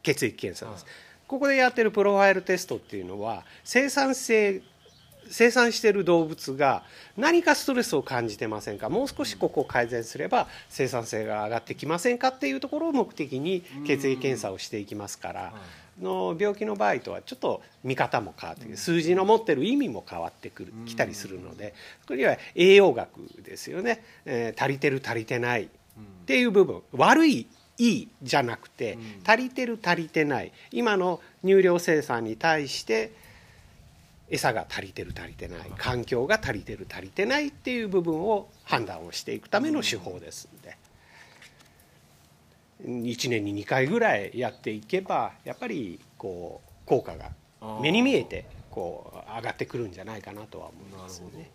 [0.03, 0.87] 血液検査です。
[1.29, 4.61] ここでやってるプロファイルテストっていうのは生産性
[5.31, 6.83] 生産している動物が
[7.17, 8.89] 何かストレスを感じてませんか？
[8.89, 15.53] もう少しここを改善すれば生産性が上がってきませんかっていうところを目的に血液検査をしていきますから。
[16.01, 21.75] の病気の場合とはちょっと見方も変わってくる数字の持ってる意味も変わってくるきたりするので。
[22.09, 23.11] これは栄養学
[23.43, 25.69] ですよね、えー足りてる足りてないっ
[26.25, 26.81] ていう部分。
[26.93, 27.47] 悪い
[27.77, 29.03] いいじゃなくてうん。
[29.23, 30.53] 足りてる足りてない。
[30.71, 33.13] 今の乳量生産に対して
[34.33, 40.77] 餌が足りてる足りてない環境が足りてる足りてないっていう部分を判断をしていくための手法ですんで。
[42.85, 47.31] 1年に2回ぐらいやっていけばやっぱりこう効果が
[47.81, 51.51] 目に見えてこう上がってくるんじゃないかなとは思いますよね。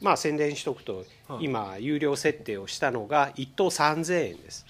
[0.00, 1.44] まあ宣伝しとくと、はい。
[1.44, 4.66] 今有料設定をしたのが1等3000円です。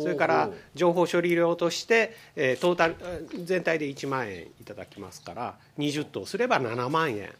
[0.00, 7.30] それから情報処理料として、えートータルえー全体で1万円いただきますから20等すれば7万円。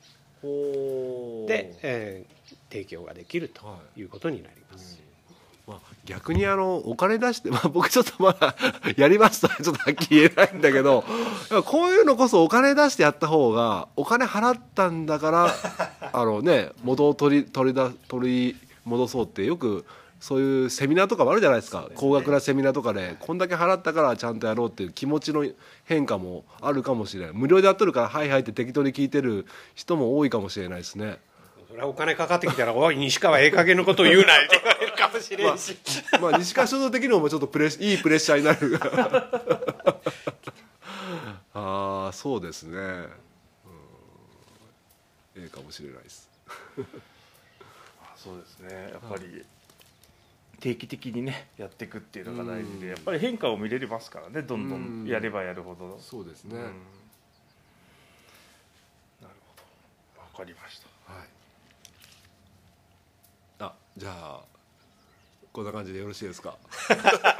[1.47, 2.35] で、えー
[2.71, 4.01] 提供ができるとはい。
[4.01, 5.01] いうことになります。
[5.67, 8.55] まあ、逆にあのお金出して、まあ、僕ちょっとまだ
[8.99, 11.05] やりますとはちょっとはっきり言えないんだけど
[11.65, 15.55] こういうのこそお金出してやった方がお金払ったんだから
[16.13, 19.87] あのね元を取り取りだ取り戻そうってよく
[20.21, 21.91] そういうセミナーとかもあるじゃないですか。
[21.95, 25.47] 高額なセミナーとかでこんだけ払ったからちゃんとやろうっていう気持ちの
[25.85, 31.19] 変化もあるかもしれない無料でやっとるからはいはいって適当に聞いてる人も多いかもしれないですね。
[31.69, 35.77] それはお金かかってきたら「おい西川ええ加減のこと言うな」って言われるかもしれんし、
[36.21, 38.79] まあ、西川所蔵的にもちょっとプレッいいプレッシャーになる。
[41.53, 43.09] ああそうですね、うん、
[45.37, 46.29] ええかもしれないです。
[48.17, 48.91] そうですね。
[48.93, 49.45] やっぱり
[50.61, 56.63] 定期的にねやっていくっていうのが大事でやっぱり変化を見れますからねどんどんやればやるほどそうですね、うん。
[56.63, 56.73] なる
[59.21, 59.29] ほ
[60.17, 60.21] ど。
[60.23, 61.13] わかりました。
[61.13, 61.29] はい。
[63.61, 64.41] あじゃあ
[65.53, 66.57] こんな感じでよろしいですか？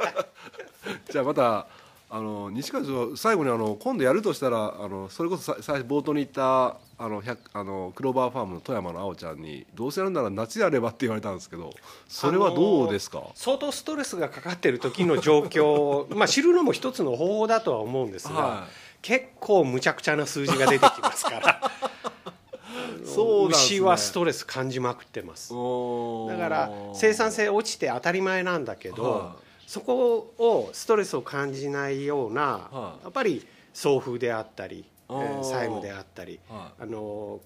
[1.11, 1.67] じゃあまた
[2.09, 11.73] あの西川所長最後にあの今度やるとしたらあのそれこそさ最初冒頭に言ったあの100あのクローバーファームの富山のあおちゃんにどうせやるなら夏やればって言われたんですけど
[12.07, 18.67] それはどうですか、相当ストレスがかかってる時の状況を まあ知るのも一つの方法だとは思うんですが、は
[19.01, 21.61] 結構むちゃくちゃな数字が出てきますから。
[23.05, 23.55] そうね。
[23.55, 25.53] 牛はストレス感じまくってます。
[25.53, 29.35] だから生産性落ちて当たり前なんだけど、は
[29.67, 32.41] そこをストレスを感じないような、
[32.71, 33.03] はい。
[33.03, 37.39] やっぱり送風であったり、え債務であったり、はあの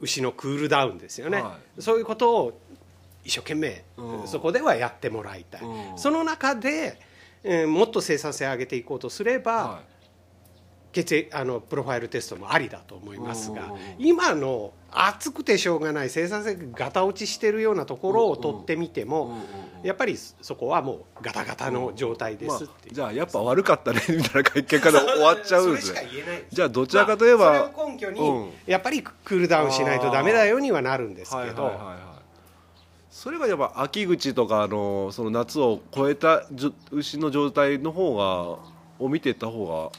[0.00, 2.60] 牛のクールダウンですよね、はそういうことを
[3.24, 4.28] 一生懸命うん。
[4.28, 5.98] そこではやってもらいたい、うん。
[5.98, 7.00] その中で、
[7.44, 9.80] えーもっと生産性を上げていこうとすれば、は
[10.92, 19.36] 血液あのプロファイルテストもありだと思いますが今の暑くてしょうがない生産性がガタ落ちしてるようなところを取ってみても、
[19.82, 22.64] やっぱりそこはもうガタガタの状態です。
[22.64, 25.94] っていう、あ、じゃあやっぱ悪かったね みたいな結果で終わっちゃうんです。
[26.50, 28.50] じゃあどちらかといえば、まあそれを根拠に、うん。
[28.66, 31.78] やっぱりクールダウンしないとダメだよにはなるんですけど、
[33.10, 36.46] それがやっぱ秋口とかのその夏を超えた
[36.90, 38.58] 牛の状態の方が
[38.98, 39.98] を見ていった方が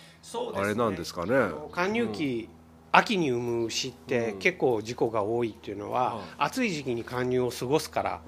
[0.56, 1.36] あれなんですかね。
[1.36, 2.50] あの貫入期、
[2.92, 4.40] 秋に産む牛ってうん。
[4.40, 8.22] 結構事故が多いっていうのは、はい暑い時期に貫入を過ごすから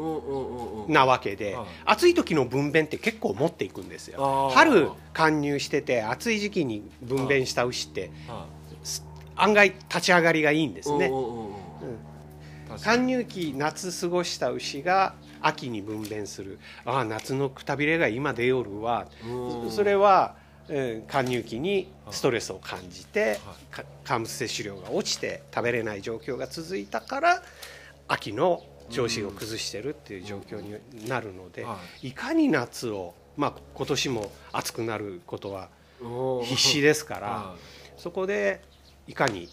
[0.88, 4.50] なわけで、はい暑い時の分娩って結構持っていくんですよ。
[4.54, 8.48] 春貫入してて暑い時期に分娩した牛っては
[9.36, 11.08] 案外立ち上がりがいいんでいすね。
[11.08, 11.90] うんうんうんうん。
[11.90, 12.00] うん。
[12.68, 12.80] 確かに。
[12.80, 16.60] 貫入期夏過ごした牛が秋に分娩する。
[16.86, 19.08] ああ夏のくたびれが今出よるわ。
[19.24, 19.72] うん。
[19.72, 20.36] それは、
[20.74, 23.40] えー貫入期にストレスを感じて、
[24.06, 27.44] 乾物摂取量が落ちて食べれない状況が続いたから
[28.08, 32.12] 秋の調子を崩してるっていう状況になるので、、はい。
[32.14, 35.70] かに夏を、まあ、今年も暑くなることは
[36.02, 37.56] うん必死ですから、は
[37.98, 38.62] そこで
[39.08, 39.50] いかに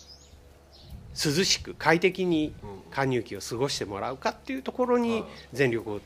[1.15, 2.79] 涼しく快適にうん。
[2.91, 5.31] 貫入期を過ごしてもらうかっていうところにはい。
[5.53, 6.01] 全力を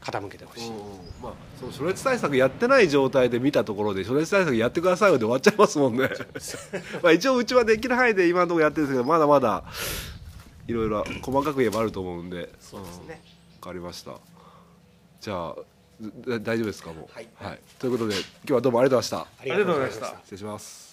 [0.00, 0.68] 傾けてほしい。
[0.68, 0.82] うんうん。
[1.22, 6.08] まあその暑熱対策やってない状態で見たところで暑熱対策やってくださいよで終わっちゃいますもんね。
[7.02, 9.64] まあ一応うちはできる範囲で今のところやってるんですけどまだまだ
[10.66, 12.50] いろいろ細かく言えばあると思うんで。
[12.60, 13.22] そうですね。
[13.60, 14.12] わかりました。
[15.20, 15.56] じゃあ
[16.26, 17.14] だ大丈夫ですかもう。
[17.14, 17.20] は
[17.52, 17.60] い。
[17.78, 19.42] ということで今日はどうもありがとうございました。
[19.42, 20.06] ありがとうございました。
[20.24, 20.87] 失礼します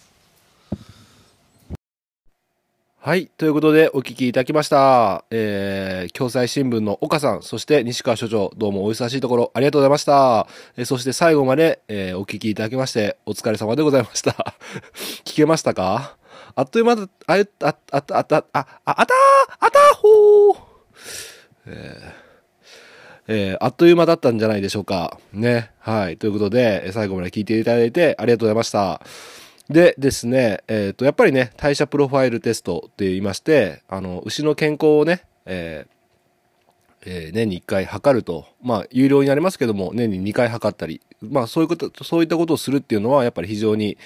[3.06, 3.28] はい。
[3.28, 5.26] ということで、お聞きいただきました。
[5.30, 10.48] えー、共済新聞の岡さん、そして西川所長、どうもお忙しいところありがとうございました。
[10.76, 14.56] えー、そして最後まで、えー、お聞きいただきまして、お疲れ様でございました。
[15.24, 16.18] 聞けましたか？
[16.56, 20.58] あっという間だ、あ、あ、あ、あ、あ、あ、あたーあたーほー
[21.68, 25.20] えー、えー、あっという間だったんじゃないでしょうか。
[25.32, 25.70] ね。
[25.78, 26.18] はい。
[26.18, 29.00] ということで、最後まで聞いていただいてありがとうございました。
[29.70, 35.96] でですね、えっ、と、やっぱりね、代謝プロファイルテストって言いまして、あの、牛の健康をね、えー
[37.06, 43.98] えー年に1回測ると、まあ、有料になりますけども、年に2回測ったり、まあ、そういうこと、そういったことをするっていうのは、やっぱり非常に、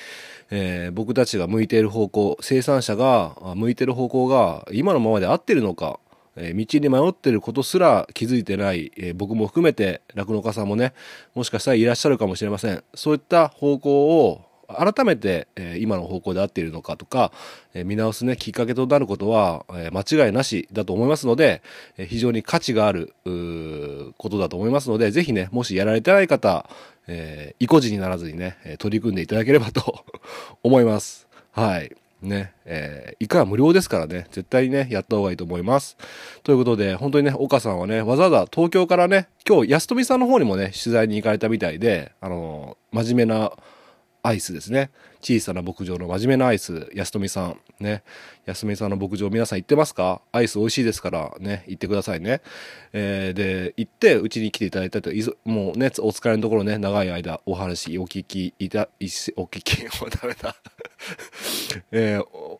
[0.51, 5.99] えー僕たちが向いている方向、生産者が向いている方向が、今のままで合ってるのか、
[6.36, 10.93] えー道に迷ってることすら気づいてない、え僕も含めて酪農家さんもね、
[11.36, 12.84] もしかしたらいらっしゃるかもしれません。
[12.93, 17.32] そういった方向を改めて、え今の方向で合っているのかとか、
[17.74, 21.61] え見直すね、きっかけとなることは、え間違いなしだと思いますので、
[21.97, 23.13] え非常に価値がある、
[24.17, 26.70] ことだと思いますので、ぜひね、もしやられてない方、
[27.07, 30.05] えー意固地にならずにね、取り組んでいただければと
[30.63, 31.28] 思います。
[31.51, 31.95] はい。
[32.22, 35.97] ね、えー、いかは無料ですからね、絶対にね、やった方がいいと思います。
[36.43, 43.51] ということで、本当にね、岡さんはね、わざわざ東京からね、今日、安富さんの方にもね、取材に行かれたみたいで、あのー真面目な
[44.22, 44.89] アイスですね。
[45.22, 47.57] 小さな牧場の真面目なアイス、安富さん。
[47.80, 48.03] ね。
[48.45, 50.22] 安富さんの牧場皆さん行ってますか？
[50.32, 52.41] アイス美味しいですからね、行ってくださいね。
[52.93, 59.05] えーで、行って、うちに来ていただいたと、いそもうね、お疲れのところね、長い間お話お聞きいた、い
[59.38, 60.55] お聞き、 もうダメだ。
[61.91, 62.59] えお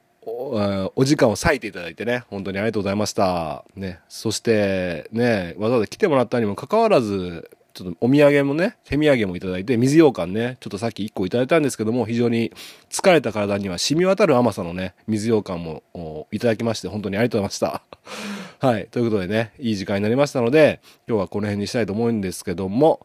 [0.96, 3.66] お時間を割いていただいてね、本当にありがとうございました。
[3.76, 4.00] ね。
[4.10, 7.50] そして、ね、わざわざ来てもらったにもかかわらず、
[7.80, 12.52] ちょっとお土産もね、手土産もいただいて、水羊羹ね、ちょっとさっき1個いただいたんですけども、非常に
[12.90, 18.60] 疲れた体には染み渡る甘さのね、水羊羹もいただきまして、本当にありがとうございました。
[18.68, 18.88] はい。
[18.92, 23.00] ということでね、いい時間になりましたので、今日はこの辺にしたいと思うんですけども、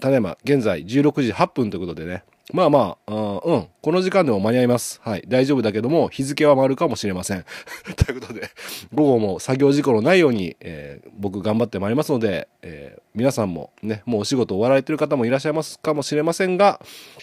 [0.00, 5.00] ただいま、現在16時8分ということでね、まあまあ、うん、この時間でも間に合います。
[5.02, 7.44] はい、大丈夫だけども、日付は回るかもしれません。
[7.96, 8.50] ということで、
[8.92, 16.80] 午後も作業事故のないように、えー僕頑張ってまいりますので、えー皆さんもね、もうお仕事終わられてる方もいらっしゃいますかもしれませんが、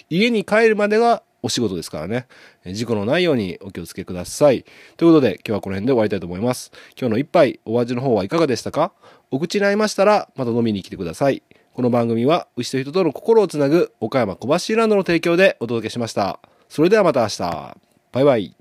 [0.10, 2.26] 家に帰るまでがお仕事ですからね、
[2.66, 4.64] 事故のないようにお気をつけください。
[4.98, 6.72] ということで、今日はこの辺で終わりたいと思います。
[7.00, 8.92] 今日の一杯、お味の方はいかがでしたか？
[9.30, 11.44] お口に合いましたら、また飲みに来てください。
[11.74, 16.40] この番組は牛と人との心をつなぐ岡山小橋ランドの提供でお届けしました。
[16.68, 17.78] それではまた明日。
[18.12, 18.56] バイバイ。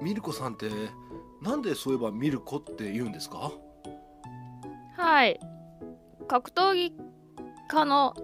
[0.00, 0.70] ミルコさんって、
[1.42, 3.50] なんでそういえばミルコって言うんですか？
[4.96, 5.40] はい。
[6.28, 6.92] 格闘技
[7.68, 8.14] 家の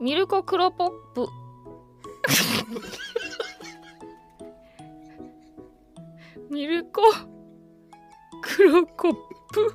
[0.00, 1.26] ミルコ・クロポップ。
[6.50, 7.02] ミルコ・
[8.40, 9.14] クロコッ
[9.52, 9.74] プ。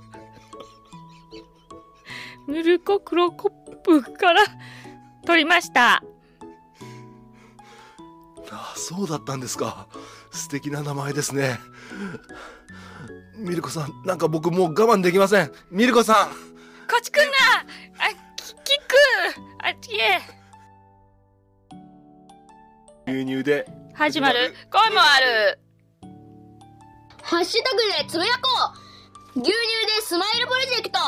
[2.47, 4.43] ミルコ・クロコップから
[5.25, 6.03] 取りました。
[8.51, 9.87] ああ、そうだったんですか。
[10.31, 11.59] 素敵な名前ですね。
[13.37, 15.51] ミルコさん、なんか僕もう我慢できません。
[15.71, 16.29] ミルコさん。
[16.29, 16.35] こ
[16.99, 17.33] っち来んな。
[18.05, 18.95] あ、き、キック
[19.59, 20.21] あっちへ
[23.07, 23.67] 牛乳で。
[23.93, 24.53] 始まる。
[24.71, 25.59] 声もある。
[27.23, 28.41] ハッシュタグでつぶやこ
[29.35, 29.39] う。
[29.39, 30.99] 牛乳でスマイルプロジェクト